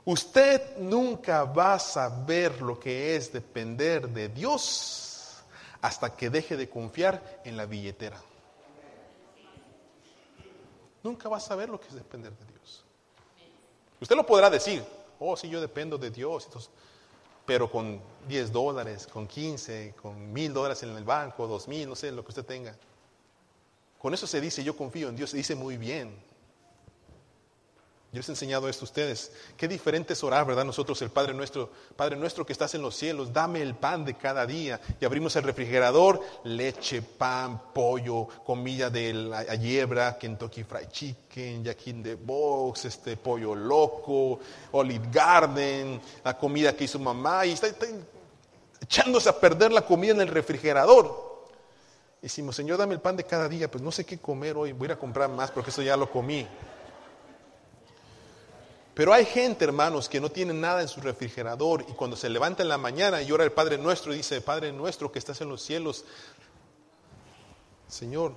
Usted 0.05 0.77
nunca 0.79 1.45
va 1.45 1.75
a 1.75 1.79
saber 1.79 2.61
lo 2.61 2.79
que 2.79 3.17
es 3.17 3.33
depender 3.33 4.09
de 4.09 4.29
Dios 4.29 5.43
hasta 5.81 6.15
que 6.15 6.29
deje 6.29 6.57
de 6.57 6.69
confiar 6.69 7.41
en 7.45 7.57
la 7.57 7.65
billetera. 7.65 8.21
Nunca 11.03 11.29
va 11.29 11.39
a 11.39 11.41
saber 11.41 11.69
lo 11.69 11.81
que 11.81 11.89
es 11.89 11.95
depender 11.95 12.33
de 12.33 12.45
Dios. 12.47 12.85
Usted 14.01 14.17
lo 14.17 14.27
podrá 14.27 14.51
decir, 14.51 14.85
oh, 15.19 15.37
sí, 15.37 15.49
yo 15.49 15.61
dependo 15.61 15.97
de 15.97 16.11
Dios. 16.11 16.49
Pero 17.47 17.71
con 17.71 18.01
10 18.29 18.53
dólares, 18.53 19.07
con 19.07 19.27
15, 19.27 19.95
con 20.01 20.33
mil 20.33 20.53
dólares 20.53 20.83
en 20.83 20.97
el 20.97 21.05
banco, 21.05 21.47
dos 21.47 21.69
mil, 21.69 21.89
no 21.89 21.95
sé, 21.95 22.11
lo 22.11 22.23
que 22.23 22.31
usted 22.31 22.45
tenga. 22.45 22.75
Con 23.99 24.13
eso 24.13 24.27
se 24.27 24.41
dice, 24.41 24.65
yo 24.65 24.77
confío 24.77 25.09
en 25.09 25.17
Dios, 25.17 25.31
se 25.31 25.37
dice 25.39 25.55
muy 25.55 25.77
bien. 25.77 26.15
Yo 28.15 28.21
les 28.21 28.29
he 28.29 28.33
enseñado 28.33 28.69
esto 28.69 28.85
a 28.85 28.87
ustedes. 28.87 29.33
Qué 29.57 29.67
diferente 29.67 30.13
es 30.13 30.23
orar, 30.23 30.47
¿verdad? 30.47 30.65
Nosotros, 30.65 31.03
el 31.03 31.11
Padre 31.11 31.35
nuestro, 31.35 31.69
Padre 31.97 32.15
nuestro 32.15 32.47
que 32.47 32.53
estás 32.53 32.73
en 32.77 32.83
los 32.83 32.95
cielos, 32.95 33.33
dame 33.33 33.61
el 33.61 33.75
pan 33.75 34.05
de 34.05 34.15
cada 34.15 34.47
día. 34.47 34.81
Y 35.01 35.05
abrimos 35.05 35.35
el 35.35 35.43
refrigerador, 35.43 36.21
leche, 36.45 37.03
pan, 37.03 37.61
pollo, 37.75 38.29
comida 38.47 38.89
de 38.89 39.13
la 39.15 39.57
yebra, 39.57 40.17
Kentucky 40.17 40.63
Fried 40.63 40.91
Chicken, 40.91 41.65
Jack 41.65 41.89
in 41.89 42.05
the 42.05 42.15
Box, 42.15 42.85
este 42.85 43.17
pollo 43.17 43.53
loco, 43.53 44.39
Olive 44.71 45.09
Garden, 45.11 46.01
la 46.23 46.39
comida 46.39 46.77
que 46.77 46.85
hizo 46.85 47.01
mamá. 47.01 47.45
Y 47.45 47.51
está, 47.51 47.67
echándose 48.81 49.29
a 49.29 49.41
perder 49.41 49.73
la 49.73 49.83
comida 49.83 50.13
en 50.13 50.21
el 50.21 50.29
refrigerador. 50.29 51.49
Y 52.21 52.27
decimos, 52.27 52.55
Señor, 52.55 52.79
dame 52.79 52.95
el 52.95 53.01
pan 53.01 53.17
de 53.17 53.25
cada 53.25 53.49
día. 53.49 53.69
Pues 53.69 53.83
no 53.83 53.91
sé 53.91 54.07
qué 54.07 54.19
comer 54.19 54.57
hoy, 54.57 54.71
voy 54.71 54.85
a 54.85 54.91
ir 54.91 54.93
a 54.93 54.99
comprar 55.01 55.29
más 55.31 55.51
porque 55.51 55.71
eso 55.71 55.83
ya 55.83 55.97
lo 55.97 56.09
comí. 56.09 56.47
Pero 58.95 59.13
hay 59.13 59.25
gente, 59.25 59.65
hermanos, 59.65 60.09
que 60.09 60.21
no 60.21 60.31
tiene 60.31 60.55
nada 60.55 60.81
en 60.81 60.89
su 60.89 61.01
refrigerador 61.01 61.85
y 61.89 61.93
cuando 61.93 62.17
se 62.17 62.29
levanta 62.29 62.63
en 62.63 62.69
la 62.69 62.79
mañana 62.79 63.21
y 63.23 63.33
ora 63.33 63.43
el 63.43 63.51
Padre 63.51 63.77
nuestro 63.77 64.13
dice, 64.13 64.41
Padre 64.41 64.73
nuestro 64.73 65.11
que 65.11 65.19
estás 65.19 65.41
en 65.41 65.49
los 65.49 65.63
cielos, 65.63 66.05
Señor, 67.89 68.35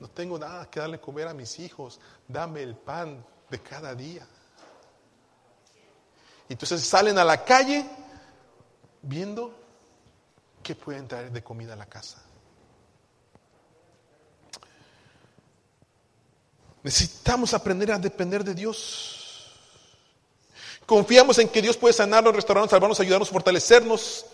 no 0.00 0.08
tengo 0.08 0.38
nada 0.38 0.68
que 0.68 0.80
darle 0.80 1.00
comer 1.00 1.28
a 1.28 1.34
mis 1.34 1.58
hijos, 1.60 2.00
dame 2.26 2.62
el 2.62 2.74
pan 2.74 3.24
de 3.50 3.60
cada 3.60 3.94
día. 3.94 4.26
Entonces 6.48 6.82
salen 6.84 7.18
a 7.18 7.24
la 7.24 7.44
calle 7.44 7.86
viendo 9.02 9.54
qué 10.62 10.74
pueden 10.74 11.06
traer 11.06 11.30
de 11.30 11.42
comida 11.42 11.74
a 11.74 11.76
la 11.76 11.86
casa. 11.86 12.22
Necesitamos 16.82 17.54
aprender 17.54 17.92
a 17.92 17.98
depender 17.98 18.42
de 18.42 18.54
Dios. 18.54 19.17
Confiamos 20.88 21.38
en 21.38 21.50
que 21.50 21.60
Dios 21.60 21.76
puede 21.76 21.92
sanarnos, 21.92 22.34
restaurarnos, 22.34 22.70
salvarnos, 22.70 22.98
ayudarnos, 22.98 23.28
fortalecernos. 23.28 24.24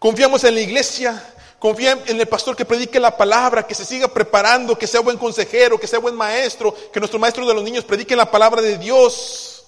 Confiamos 0.00 0.42
en 0.42 0.56
la 0.56 0.60
iglesia. 0.60 1.22
Confía 1.60 1.96
en 2.06 2.20
el 2.20 2.26
pastor 2.26 2.56
que 2.56 2.64
predique 2.64 2.98
la 2.98 3.16
palabra, 3.16 3.64
que 3.64 3.76
se 3.76 3.84
siga 3.84 4.08
preparando, 4.08 4.76
que 4.76 4.88
sea 4.88 4.98
buen 4.98 5.16
consejero, 5.16 5.78
que 5.78 5.86
sea 5.86 6.00
buen 6.00 6.16
maestro, 6.16 6.74
que 6.92 6.98
nuestro 6.98 7.20
maestro 7.20 7.46
de 7.46 7.54
los 7.54 7.62
niños 7.62 7.84
predique 7.84 8.16
la 8.16 8.28
palabra 8.28 8.60
de 8.60 8.76
Dios. 8.76 9.66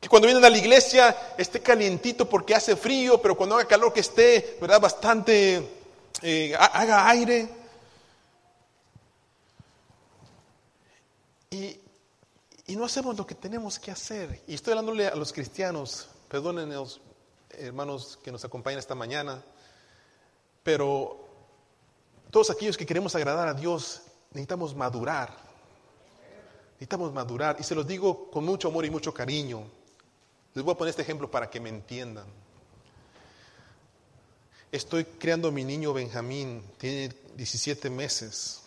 Que 0.00 0.08
cuando 0.08 0.24
vienen 0.24 0.42
a 0.42 0.48
la 0.48 0.56
iglesia 0.56 1.14
esté 1.36 1.60
calientito 1.60 2.26
porque 2.26 2.54
hace 2.54 2.74
frío, 2.74 3.20
pero 3.20 3.36
cuando 3.36 3.56
haga 3.56 3.68
calor 3.68 3.92
que 3.92 4.00
esté, 4.00 4.56
¿verdad? 4.58 4.80
Bastante, 4.80 5.68
eh, 6.22 6.56
haga 6.56 7.10
aire. 7.10 7.46
Y, 11.50 11.81
y 12.66 12.76
no 12.76 12.84
hacemos 12.84 13.16
lo 13.16 13.26
que 13.26 13.34
tenemos 13.34 13.78
que 13.78 13.90
hacer. 13.90 14.42
Y 14.46 14.54
estoy 14.54 14.72
hablándole 14.72 15.08
a 15.08 15.16
los 15.16 15.32
cristianos, 15.32 16.08
perdónenos 16.28 17.00
hermanos 17.50 18.18
que 18.22 18.32
nos 18.32 18.44
acompañan 18.44 18.78
esta 18.78 18.94
mañana, 18.94 19.42
pero 20.62 21.28
todos 22.30 22.50
aquellos 22.50 22.76
que 22.76 22.86
queremos 22.86 23.14
agradar 23.14 23.48
a 23.48 23.54
Dios 23.54 24.02
necesitamos 24.30 24.74
madurar. 24.74 25.36
Necesitamos 26.74 27.12
madurar. 27.12 27.56
Y 27.60 27.62
se 27.62 27.74
los 27.74 27.86
digo 27.86 28.30
con 28.30 28.44
mucho 28.44 28.68
amor 28.68 28.84
y 28.84 28.90
mucho 28.90 29.12
cariño. 29.12 29.64
Les 30.54 30.64
voy 30.64 30.74
a 30.74 30.76
poner 30.76 30.90
este 30.90 31.02
ejemplo 31.02 31.30
para 31.30 31.50
que 31.50 31.60
me 31.60 31.68
entiendan. 31.68 32.26
Estoy 34.70 35.04
creando 35.04 35.48
a 35.48 35.50
mi 35.50 35.64
niño 35.64 35.92
Benjamín, 35.92 36.62
tiene 36.78 37.14
17 37.36 37.90
meses. 37.90 38.61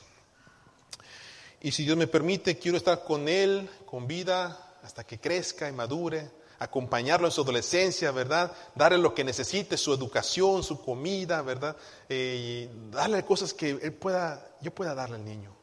Y 1.65 1.71
si 1.71 1.83
Dios 1.83 1.97
me 1.97 2.05
permite, 2.05 2.59
quiero 2.59 2.77
estar 2.77 3.03
con 3.03 3.27
él, 3.27 3.67
con 3.87 4.05
vida, 4.05 4.75
hasta 4.83 5.03
que 5.03 5.19
crezca 5.19 5.67
y 5.67 5.71
madure, 5.71 6.29
acompañarlo 6.59 7.25
en 7.25 7.31
su 7.31 7.41
adolescencia, 7.41 8.11
¿verdad? 8.11 8.51
Darle 8.75 8.99
lo 8.99 9.15
que 9.15 9.23
necesite, 9.23 9.75
su 9.75 9.91
educación, 9.91 10.61
su 10.61 10.79
comida, 10.79 11.41
¿verdad? 11.41 11.75
Eh, 12.07 12.69
darle 12.91 13.25
cosas 13.25 13.51
que 13.51 13.71
él 13.71 13.93
pueda, 13.93 14.47
yo 14.61 14.75
pueda 14.75 14.93
darle 14.93 15.15
al 15.15 15.25
niño. 15.25 15.55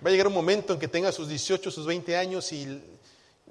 Va 0.00 0.10
a 0.10 0.12
llegar 0.12 0.28
un 0.28 0.34
momento 0.34 0.74
en 0.74 0.78
que 0.78 0.86
tenga 0.86 1.10
sus 1.10 1.28
18, 1.28 1.68
sus 1.72 1.84
20 1.84 2.16
años 2.16 2.52
y 2.52 2.66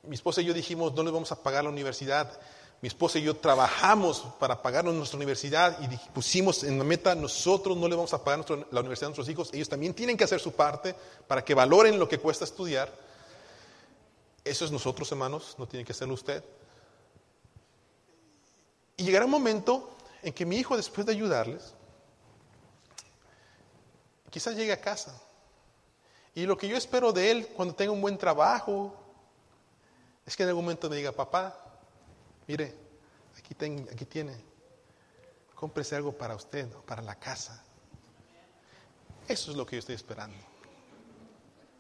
mi 0.04 0.16
esposa 0.16 0.42
y 0.42 0.46
yo 0.46 0.54
dijimos, 0.54 0.94
no 0.94 1.04
le 1.04 1.12
vamos 1.12 1.34
a 1.34 1.44
pagar 1.44 1.66
la 1.66 1.72
universidad. 1.72 2.40
Mi 2.82 2.88
esposa 2.88 3.20
y 3.20 3.22
yo 3.22 3.36
trabajamos 3.36 4.26
para 4.40 4.60
pagarnos 4.60 4.96
nuestra 4.96 5.18
universidad 5.18 5.78
y 5.82 5.98
pusimos 6.14 6.64
en 6.64 6.80
la 6.80 6.84
meta, 6.84 7.14
nosotros 7.14 7.78
no 7.78 7.88
le 7.88 7.96
vamos 7.96 8.12
a 8.14 8.24
pagar 8.24 8.44
la 8.72 8.80
universidad 8.80 9.08
a 9.08 9.10
nuestros 9.10 9.30
hijos, 9.30 9.52
ellos 9.54 9.70
también 9.70 9.94
tienen 9.94 10.18
que 10.18 10.24
hacer 10.24 10.40
su 10.40 10.52
parte 10.54 10.96
para 11.28 11.46
que 11.46 11.54
valoren 11.54 12.00
lo 12.00 12.10
que 12.10 12.18
cuesta 12.18 12.44
estudiar. 12.44 12.92
Eso 14.44 14.66
es 14.66 14.72
nosotros, 14.72 15.12
hermanos, 15.12 15.54
no 15.60 15.68
tiene 15.68 15.86
que 15.86 15.92
hacerlo 15.92 16.16
usted. 16.16 16.44
Y 18.98 19.04
llegará 19.04 19.26
un 19.26 19.32
momento 19.32 19.92
en 20.24 20.34
que 20.34 20.44
mi 20.44 20.58
hijo, 20.58 20.76
después 20.76 21.06
de 21.06 21.14
ayudarles, 21.14 21.76
quizás 24.32 24.56
llegue 24.56 24.74
a 24.74 24.82
casa. 24.82 25.22
Y 26.34 26.48
lo 26.48 26.58
que 26.58 26.68
yo 26.68 26.78
espero 26.78 27.14
de 27.14 27.30
él 27.30 27.48
cuando 27.56 27.76
tenga 27.76 27.92
un 27.92 28.02
buen 28.02 28.18
trabajo 28.18 28.96
es 30.26 30.36
que 30.36 30.42
en 30.42 30.50
algún 30.50 30.64
momento 30.64 30.90
me 30.90 30.96
diga, 30.96 31.12
papá, 31.12 31.61
Mire, 32.52 32.76
aquí, 33.38 33.56
tiene, 34.04 34.36
cómprese 35.56 35.96
algo 35.96 36.12
para 36.12 36.36
usted, 36.36 36.68
para 36.86 37.02
la 37.02 37.16
casa. 37.16 37.64
Eso 39.26 39.52
es 39.52 39.58
lo 39.58 39.66
que 39.66 39.78
yo 39.78 39.80
estoy 39.80 39.96
esperando. 39.96 40.36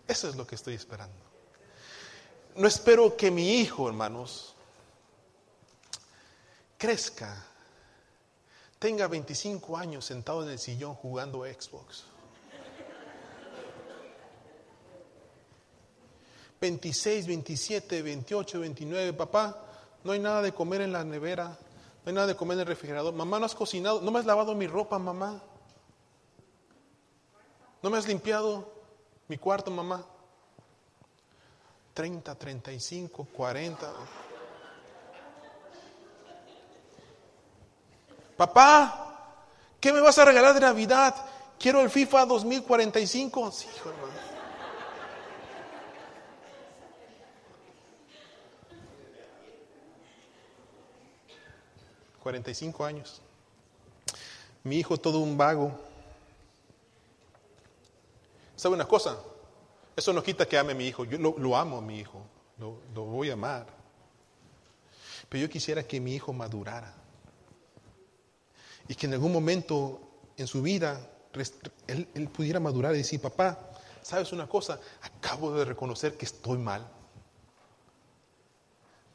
Eso 0.07 0.29
es 0.29 0.37
lo 0.37 0.47
que 0.47 0.55
estoy 0.55 0.75
esperando. 0.75 1.17
No 2.55 2.69
espero 2.69 3.17
que 3.17 3.29
mi 3.29 3.57
hijo, 3.57 3.89
hermanos, 3.89 4.55
crezca, 6.77 7.45
tenga 8.79 9.09
25 9.09 9.75
años 9.75 10.05
sentado 10.05 10.41
en 10.43 10.51
el 10.51 10.59
sillón 10.59 10.95
jugando 10.95 11.43
Xbox. 11.43 12.05
26, 16.61 17.27
27, 17.27 18.01
28, 18.01 18.59
29, 18.61 19.13
papá, 19.13 19.67
no 20.03 20.11
hay 20.11 20.19
nada 20.19 20.41
de 20.41 20.53
comer 20.53 20.81
en 20.81 20.91
la 20.91 21.03
nevera, 21.03 21.45
no 21.45 22.09
hay 22.09 22.13
nada 22.13 22.27
de 22.27 22.35
comer 22.35 22.55
en 22.55 22.61
el 22.61 22.67
refrigerador. 22.67 23.13
Mamá, 23.13 23.39
no 23.39 23.45
has 23.45 23.55
cocinado, 23.55 24.01
no 24.01 24.11
me 24.11 24.19
has 24.19 24.25
lavado 24.25 24.55
mi 24.55 24.67
ropa, 24.67 24.97
mamá. 24.97 25.41
No 27.81 27.89
me 27.89 27.97
has 27.97 28.07
limpiado 28.07 28.71
mi 29.27 29.37
cuarto, 29.37 29.71
mamá. 29.71 30.05
30, 31.93 32.35
35, 32.35 33.27
40. 33.33 33.93
Papá, 38.37 39.35
¿qué 39.79 39.93
me 39.93 39.99
vas 39.99 40.17
a 40.17 40.25
regalar 40.25 40.53
de 40.53 40.61
Navidad? 40.61 41.15
Quiero 41.59 41.81
el 41.81 41.89
FIFA 41.89 42.25
2045. 42.25 43.51
Sí, 43.51 43.67
hijo 43.75 43.89
hermano. 43.89 44.30
45 52.21 52.85
años. 52.85 53.21
Mi 54.63 54.77
hijo 54.77 54.97
todo 54.97 55.19
un 55.19 55.37
vago. 55.37 55.71
¿Sabe 58.55 58.75
una 58.75 58.87
cosa? 58.87 59.17
Eso 59.95 60.13
no 60.13 60.21
quita 60.21 60.45
que 60.45 60.57
ame 60.57 60.73
a 60.73 60.75
mi 60.75 60.87
hijo. 60.87 61.03
Yo 61.05 61.17
lo, 61.17 61.57
amo 61.57 61.77
a 61.77 61.81
mi 61.81 61.99
hijo. 61.99 62.21
Lo, 62.59 63.05
voy 63.05 63.29
a 63.29 63.33
amar. 63.33 63.65
Pero 65.29 65.41
yo 65.41 65.49
quisiera 65.49 65.83
que 65.83 65.99
mi 65.99 66.13
hijo 66.13 66.31
madurara. 66.31 66.93
Y 68.87 68.95
que 68.95 69.07
en 69.07 69.13
algún 69.13 69.31
momento 69.31 69.99
en 70.37 70.47
su 70.47 70.61
vida 70.61 71.09
él, 71.87 72.29
pudiera 72.33 72.59
madurar 72.59 72.93
y 72.93 72.99
decir, 72.99 73.21
papá, 73.21 73.57
¿sabes 74.01 74.31
una 74.31 74.47
cosa? 74.47 74.79
Acabo 75.01 75.53
de 75.53 75.65
reconocer 75.65 76.17
que 76.17 76.25
estoy 76.25 76.57
mal. 76.57 76.87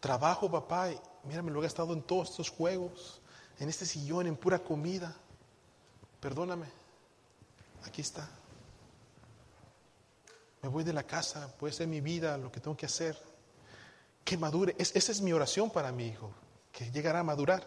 Trabajo, 0.01 0.51
papá, 0.51 0.91
mira, 1.27 1.43
me 1.43 1.51
lo 1.51 1.61
he 1.61 1.63
gastado 1.63 1.93
en 1.93 2.03
todos 2.03 2.31
estos 2.31 2.51
juegos, 2.51 3.21
en 3.59 3.69
este 3.69 3.87
sillón, 3.87 4.27
en 4.27 4.37
pura 4.37 4.59
comida. 4.59 5.15
Perdóname, 6.21 6.67
aquí 7.85 8.01
está. 8.01 8.29
Me 10.63 10.69
voy 10.69 10.85
de 10.85 10.93
la 10.93 11.05
casa, 11.05 11.55
puede 11.59 11.73
ser 11.73 11.87
mi 11.87 12.01
vida, 12.01 12.39
lo 12.39 12.51
que 12.51 12.61
tengo 12.61 12.77
que 12.77 12.87
hacer. 12.87 13.17
Que 14.25 14.37
madure. 14.37 14.75
esa 14.79 15.13
es 15.13 15.21
mi 15.21 15.33
oración 15.33 15.71
para 15.71 15.93
mi 15.93 16.07
hijo, 16.07 16.31
que 16.73 16.91
llegará 16.91 17.21
a 17.21 17.25
madurar. 17.25 17.65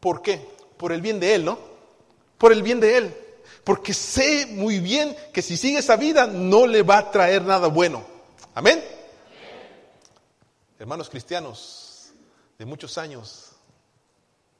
¿Por 0.00 0.22
qué? 0.22 0.48
Por 0.76 0.92
el 0.92 1.00
bien 1.00 1.18
de 1.18 1.34
él, 1.34 1.44
¿no? 1.44 1.58
Por 2.36 2.52
el 2.52 2.62
bien 2.62 2.78
de 2.78 2.96
él. 2.96 3.16
Porque 3.64 3.92
sé 3.92 4.46
muy 4.46 4.78
bien 4.78 5.16
que 5.32 5.42
si 5.42 5.56
sigue 5.56 5.78
esa 5.78 5.96
vida 5.96 6.26
no 6.26 6.66
le 6.66 6.82
va 6.82 6.98
a 6.98 7.10
traer 7.10 7.42
nada 7.42 7.68
bueno. 7.68 8.04
Amén 8.54 8.97
hermanos 10.78 11.10
cristianos 11.10 12.12
de 12.56 12.64
muchos 12.64 12.98
años 12.98 13.52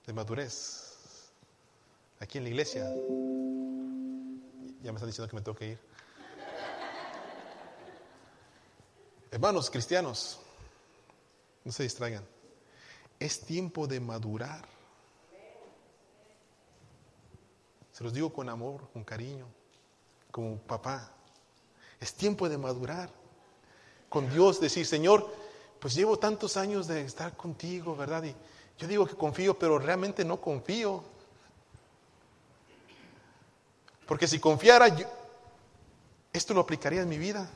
de 0.05 0.13
madurez 0.13 0.97
aquí 2.19 2.39
en 2.39 2.45
la 2.45 2.51
iglesia. 2.51 2.85
Ya 4.83 4.93
me 4.93 4.97
están 4.97 5.07
diciendo 5.07 5.29
que 5.29 5.37
me 5.37 5.43
tengo 5.43 5.57
que 5.57 5.69
ir. 5.69 5.79
Hermanos 9.31 9.71
cristianos, 9.71 10.41
no 11.65 11.71
se 11.71 11.85
distraigan. 11.85 12.25
Es 13.21 13.41
tiempo 13.41 13.87
de 13.87 14.01
madurar. 14.01 14.67
Se 17.93 18.03
los 18.03 18.13
digo 18.13 18.33
con 18.33 18.49
amor, 18.49 18.89
con 18.93 19.05
cariño, 19.05 19.47
como 20.31 20.57
papá. 20.59 21.13
Es 22.01 22.15
tiempo 22.15 22.49
de 22.49 22.59
madurar. 22.59 23.11
Con 24.09 24.31
Dios 24.31 24.61
decir, 24.61 24.87
Señor, 24.87 25.31
pues 25.81 25.95
llevo 25.95 26.19
tantos 26.19 26.57
años 26.57 26.87
de 26.87 27.03
estar 27.03 27.37
contigo, 27.37 27.97
¿verdad? 27.97 28.25
Y 28.25 28.35
yo 28.79 28.87
digo 28.89 29.07
que 29.07 29.15
confío, 29.15 29.59
pero 29.59 29.79
realmente 29.79 30.25
no 30.25 30.41
confío. 30.41 31.03
Porque 34.07 34.27
si 34.27 34.39
confiara, 34.39 34.89
esto 36.33 36.55
lo 36.55 36.61
aplicaría 36.61 37.03
en 37.03 37.09
mi 37.09 37.19
vida. 37.19 37.49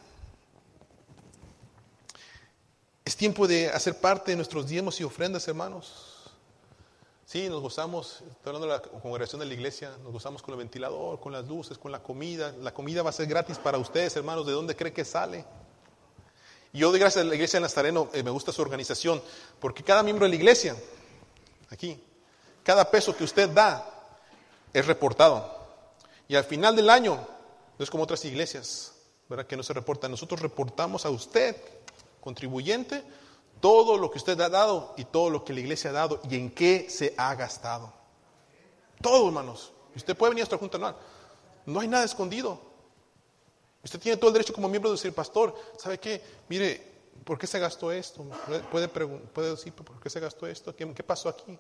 Es 3.05 3.17
tiempo 3.17 3.49
de 3.49 3.69
hacer 3.69 3.99
parte 4.01 4.33
de 4.33 4.37
nuestros 4.37 4.69
diezmos 4.69 5.01
y 5.01 5.05
ofrendas, 5.05 5.49
hermanos. 5.49 6.31
Sí, 7.25 7.49
nos 7.49 7.63
gozamos, 7.63 8.23
estoy 8.31 8.55
hablando 8.55 8.67
de 8.67 8.73
la 8.75 8.83
congregación 8.83 9.41
de 9.41 9.47
la 9.47 9.55
iglesia, 9.55 9.97
nos 10.03 10.13
gozamos 10.13 10.43
con 10.43 10.53
el 10.53 10.59
ventilador, 10.59 11.19
con 11.19 11.33
las 11.33 11.47
luces, 11.49 11.79
con 11.79 11.91
la 11.91 12.03
comida. 12.03 12.53
La 12.61 12.75
comida 12.75 13.03
va 13.03 13.11
a 13.11 13.13
ser 13.13 13.27
gratis 13.27 13.59
para 13.59 13.79
ustedes, 13.79 14.15
hermanos. 14.17 14.47
¿De 14.47 14.53
dónde 14.53 14.77
cree 14.77 14.93
que 14.93 15.05
sale? 15.05 15.45
Yo 16.75 16.91
doy 16.91 17.01
gracias 17.01 17.23
a 17.23 17.29
la 17.29 17.35
iglesia 17.35 17.59
de 17.59 17.63
Nazareno, 17.63 18.09
eh, 18.15 18.23
me 18.23 18.31
gusta 18.31 18.51
su 18.51 18.63
organización, 18.63 19.23
porque 19.61 19.83
cada 19.83 20.03
miembro 20.03 20.25
de 20.25 20.31
la 20.31 20.37
iglesia, 20.37 20.75
aquí, 21.69 22.03
cada 22.63 22.91
peso 22.91 23.15
que 23.15 23.25
usted 23.25 23.51
da 23.51 23.87
es 24.73 24.87
reportado. 24.87 25.61
Y 26.29 26.35
al 26.35 26.45
final 26.45 26.75
del 26.75 26.89
año, 26.89 27.17
no 27.79 27.83
es 27.83 27.91
como 27.91 28.05
otras 28.05 28.25
iglesias, 28.25 28.95
¿verdad? 29.29 29.47
Que 29.47 29.57
no 29.57 29.63
se 29.63 29.75
reporta. 29.75 30.09
Nosotros 30.09 30.41
reportamos 30.41 31.05
a 31.05 31.11
usted, 31.11 31.57
contribuyente, 32.23 33.05
todo 33.61 33.99
lo 33.99 34.11
que 34.11 34.17
usted 34.17 34.41
ha 34.41 34.49
dado 34.49 34.95
y 34.97 35.05
todo 35.05 35.29
lo 35.29 35.45
que 35.45 35.53
la 35.53 35.61
iglesia 35.61 35.91
ha 35.91 35.93
dado 35.93 36.23
y 36.29 36.37
en 36.37 36.51
qué 36.51 36.87
se 36.89 37.13
ha 37.19 37.35
gastado. 37.35 37.93
Todo, 39.03 39.27
hermanos. 39.27 39.73
Usted 39.95 40.17
puede 40.17 40.31
venir 40.31 40.41
a 40.41 40.45
nuestra 40.45 40.59
junta 40.59 40.79
anual. 40.79 40.97
No 41.67 41.81
hay 41.81 41.89
nada 41.89 42.05
escondido. 42.05 42.72
Usted 43.85 43.99
tiene 43.99 44.17
todo 44.17 44.29
el 44.29 44.35
derecho 44.35 44.53
como 44.53 44.69
miembro 44.69 44.91
de 44.91 44.97
decir, 44.97 45.13
pastor, 45.13 45.55
¿sabe 45.77 45.99
qué? 45.99 46.23
Mire, 46.49 46.93
¿por 47.25 47.39
qué 47.39 47.47
se 47.47 47.59
gastó 47.59 47.91
esto? 47.91 48.25
Puede, 48.71 48.89
puede 48.89 49.51
decir, 49.51 49.73
¿por 49.73 50.01
qué 50.01 50.09
se 50.09 50.21
gastó 50.21 50.47
esto? 50.47 50.75
¿Qué, 50.75 50.93
¿Qué 50.95 51.03
pasó 51.03 51.29
aquí? 51.29 51.59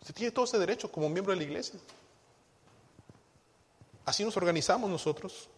Usted 0.00 0.14
tiene 0.14 0.30
todo 0.32 0.44
ese 0.44 0.58
derecho 0.58 0.90
como 0.90 1.08
miembro 1.08 1.32
de 1.32 1.38
la 1.38 1.44
iglesia. 1.44 1.80
Así 4.04 4.24
nos 4.24 4.36
organizamos 4.36 4.90
nosotros. 4.90 5.48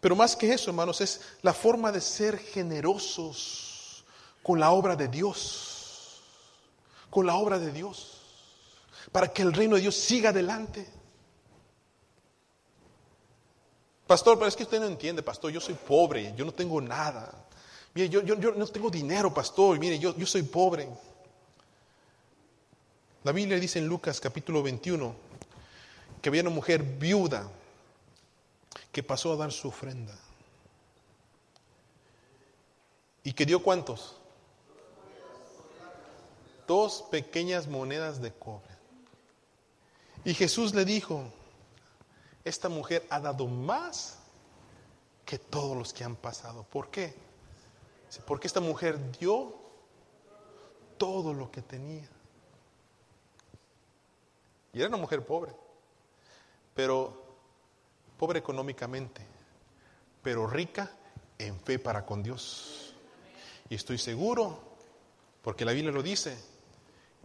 Pero 0.00 0.16
más 0.16 0.34
que 0.34 0.52
eso, 0.52 0.70
hermanos, 0.70 1.00
es 1.00 1.20
la 1.42 1.52
forma 1.52 1.92
de 1.92 2.00
ser 2.00 2.38
generosos 2.38 4.04
con 4.42 4.58
la 4.58 4.70
obra 4.70 4.96
de 4.96 5.08
Dios. 5.08 6.22
Con 7.10 7.26
la 7.26 7.34
obra 7.34 7.58
de 7.58 7.70
Dios. 7.70 8.18
Para 9.12 9.32
que 9.32 9.42
el 9.42 9.52
reino 9.52 9.76
de 9.76 9.82
Dios 9.82 9.94
siga 9.94 10.30
adelante. 10.30 10.86
Pastor, 14.10 14.36
pero 14.36 14.48
es 14.48 14.56
que 14.56 14.64
usted 14.64 14.80
no 14.80 14.86
entiende, 14.86 15.22
pastor, 15.22 15.52
yo 15.52 15.60
soy 15.60 15.74
pobre, 15.74 16.34
yo 16.36 16.44
no 16.44 16.52
tengo 16.52 16.80
nada. 16.80 17.32
Mire, 17.94 18.08
yo, 18.08 18.22
yo, 18.24 18.34
no 18.34 18.66
tengo 18.66 18.90
dinero, 18.90 19.32
pastor, 19.32 19.78
mire, 19.78 20.00
yo, 20.00 20.16
yo 20.16 20.26
soy 20.26 20.42
pobre. 20.42 20.88
La 23.22 23.30
Biblia 23.30 23.60
dice 23.60 23.78
en 23.78 23.86
Lucas 23.86 24.18
capítulo 24.18 24.64
21 24.64 25.14
que 26.20 26.28
había 26.28 26.42
una 26.42 26.50
mujer 26.50 26.82
viuda 26.82 27.48
que 28.90 29.04
pasó 29.04 29.34
a 29.34 29.36
dar 29.36 29.52
su 29.52 29.68
ofrenda. 29.68 30.18
¿Y 33.22 33.32
que 33.32 33.46
dio 33.46 33.62
cuántos? 33.62 34.16
Dos 36.66 37.04
pequeñas 37.12 37.68
monedas 37.68 38.20
de 38.20 38.32
cobre. 38.32 38.74
Y 40.24 40.34
Jesús 40.34 40.74
le 40.74 40.84
dijo, 40.84 41.32
esta 42.44 42.68
mujer 42.68 43.06
ha 43.10 43.20
dado 43.20 43.46
más 43.46 44.18
que 45.24 45.38
todos 45.38 45.76
los 45.76 45.92
que 45.92 46.04
han 46.04 46.16
pasado. 46.16 46.64
¿Por 46.64 46.90
qué? 46.90 47.14
Porque 48.26 48.46
esta 48.46 48.60
mujer 48.60 48.98
dio 49.18 49.54
todo 50.98 51.32
lo 51.32 51.50
que 51.50 51.62
tenía. 51.62 52.08
Y 54.72 54.78
era 54.78 54.88
una 54.88 54.98
mujer 54.98 55.24
pobre, 55.24 55.52
pero 56.74 57.24
pobre 58.18 58.38
económicamente, 58.38 59.24
pero 60.22 60.46
rica 60.46 60.90
en 61.38 61.58
fe 61.60 61.78
para 61.78 62.04
con 62.04 62.22
Dios. 62.22 62.94
Y 63.68 63.74
estoy 63.74 63.98
seguro, 63.98 64.58
porque 65.42 65.64
la 65.64 65.72
Biblia 65.72 65.92
lo 65.92 66.02
dice, 66.02 66.36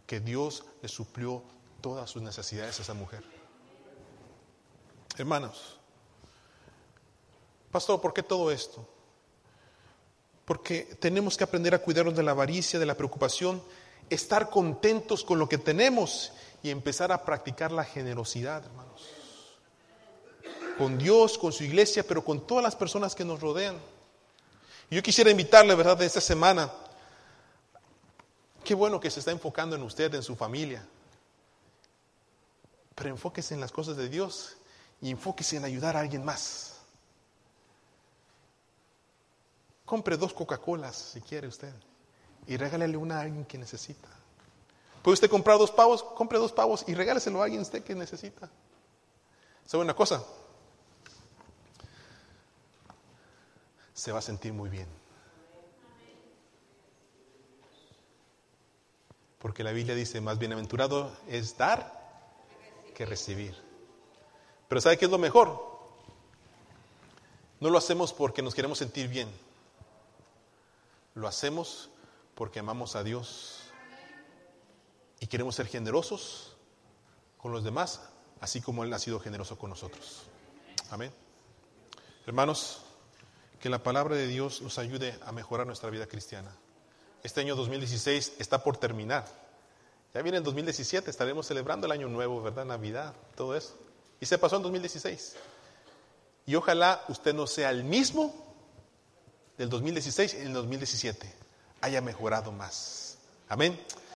que 0.06 0.20
Dios 0.20 0.64
le 0.82 0.88
suplió 0.88 1.44
todas 1.82 2.10
sus 2.10 2.22
necesidades 2.22 2.80
a 2.80 2.84
esa 2.84 2.94
mujer. 2.94 3.35
Hermanos, 5.18 5.80
pastor, 7.72 8.02
¿por 8.02 8.14
qué 8.14 8.24
todo 8.24 8.52
esto? 8.52 8.88
Porque 10.46 10.98
tenemos 11.00 11.38
que 11.38 11.44
aprender 11.44 11.74
a 11.74 11.80
cuidarnos 11.80 12.16
de 12.16 12.24
la 12.24 12.32
avaricia, 12.32 12.80
de 12.80 12.86
la 12.86 12.96
preocupación, 12.96 13.64
estar 14.10 14.50
contentos 14.50 15.24
con 15.24 15.40
lo 15.40 15.50
que 15.50 15.58
tenemos 15.58 16.32
y 16.62 16.70
empezar 16.70 17.12
a 17.12 17.24
practicar 17.24 17.72
la 17.72 17.84
generosidad, 17.84 18.66
hermanos 18.66 19.16
con 20.78 20.98
Dios, 20.98 21.38
con 21.38 21.52
su 21.52 21.64
iglesia, 21.64 22.06
pero 22.06 22.24
con 22.24 22.46
todas 22.46 22.64
las 22.64 22.76
personas 22.76 23.16
que 23.16 23.26
nos 23.26 23.40
rodean. 23.42 23.78
yo 24.90 25.02
quisiera 25.02 25.32
invitarle, 25.32 25.74
¿verdad?, 25.76 25.98
de 25.98 26.06
esta 26.06 26.22
semana. 26.22 26.72
Qué 28.64 28.74
bueno 28.74 29.00
que 29.00 29.12
se 29.12 29.20
está 29.20 29.32
enfocando 29.32 29.76
en 29.76 29.84
usted, 29.84 30.14
en 30.14 30.24
su 30.24 30.36
familia. 30.36 30.86
Pero 32.96 33.10
enfóquese 33.10 33.54
en 33.54 33.62
las 33.62 33.72
cosas 33.72 33.98
de 33.98 34.10
Dios 34.10 34.58
y 35.02 35.12
enfóquese 35.12 35.58
en 35.58 35.66
ayudar 35.66 35.98
a 35.98 36.00
alguien 36.00 36.24
más. 36.24 36.80
Compre 39.86 40.18
dos 40.18 40.34
Coca-Colas 40.34 40.96
si 40.96 41.22
quiere 41.22 41.48
usted 41.48 41.74
y 42.48 42.58
regálele 42.58 42.98
una 42.98 43.18
a 43.18 43.22
alguien 43.22 43.46
que 43.46 43.58
necesita. 43.58 44.10
¿Puede 45.04 45.14
usted 45.14 45.30
comprar 45.30 45.58
dos 45.58 45.72
pavos? 45.72 46.02
Compre 46.02 46.40
dos 46.40 46.52
pavos 46.52 46.84
y 46.88 46.96
regáleselo 46.96 47.42
a 47.42 47.46
alguien 47.46 47.62
usted 47.62 47.84
que 47.84 47.94
necesita. 47.94 48.50
¿Sabe 49.66 49.84
una 49.84 49.96
cosa? 49.96 50.24
se 53.96 54.12
va 54.12 54.20
a 54.20 54.22
sentir 54.22 54.54
muy 54.54 54.70
bien. 54.70 54.88
Porque 59.40 59.64
la 59.64 59.72
Biblia 59.72 59.96
dice, 59.96 60.22
más 60.22 60.38
bienaventurado 60.38 61.16
es 61.28 61.58
dar 61.58 62.04
que 62.94 63.06
recibir. 63.06 63.65
Pero 64.68 64.82
¿sabe 64.82 64.98
qué 64.98 65.06
es 65.06 65.12
lo 65.12 65.18
mejor? 65.18 65.76
No 67.60 67.70
lo 67.70 67.78
hacemos 67.78 68.14
porque 68.14 68.42
nos 68.42 68.56
queremos 68.56 68.78
sentir 68.78 69.08
bien. 69.08 69.30
Lo 71.14 71.28
hacemos 71.28 71.90
porque 72.36 72.60
amamos 72.60 72.96
a 72.96 73.04
Dios 73.04 73.62
y 75.20 75.28
queremos 75.28 75.56
ser 75.56 75.68
generosos 75.68 76.56
con 77.38 77.52
los 77.52 77.64
demás, 77.64 78.02
así 78.42 78.62
como 78.62 78.84
Él 78.84 78.94
ha 78.94 79.00
sido 79.00 79.20
generoso 79.20 79.58
con 79.58 79.70
nosotros. 79.70 80.24
Amén. 80.90 81.12
Hermanos, 82.28 82.82
que 83.60 83.70
la 83.70 83.82
palabra 83.82 84.16
de 84.16 84.28
Dios 84.28 84.62
nos 84.62 84.78
ayude 84.78 85.18
a 85.26 85.32
mejorar 85.32 85.66
nuestra 85.66 85.90
vida 85.90 86.08
cristiana. 86.08 86.52
Este 87.24 87.42
año 87.42 87.56
2016 87.56 88.34
está 88.40 88.64
por 88.64 88.78
terminar. 88.78 89.26
Ya 90.14 90.22
viene 90.22 90.40
el 90.40 90.44
2017, 90.44 91.10
estaremos 91.10 91.48
celebrando 91.48 91.86
el 91.88 91.92
año 91.92 92.08
nuevo, 92.08 92.42
¿verdad? 92.42 92.66
Navidad, 92.66 93.14
todo 93.36 93.56
eso. 93.56 93.76
Y 94.20 94.26
se 94.26 94.38
pasó 94.38 94.58
en 94.58 94.64
2016. 94.64 95.36
Y 96.46 96.56
ojalá 96.56 97.04
usted 97.08 97.34
no 97.34 97.48
sea 97.48 97.70
el 97.72 97.84
mismo 97.84 98.34
del 99.58 99.70
2016 99.70 100.36
en 100.36 100.48
el 100.48 100.54
2017. 100.54 101.32
Haya 101.82 102.02
mejorado 102.02 102.52
más. 102.52 103.18
Amén. 103.48 103.80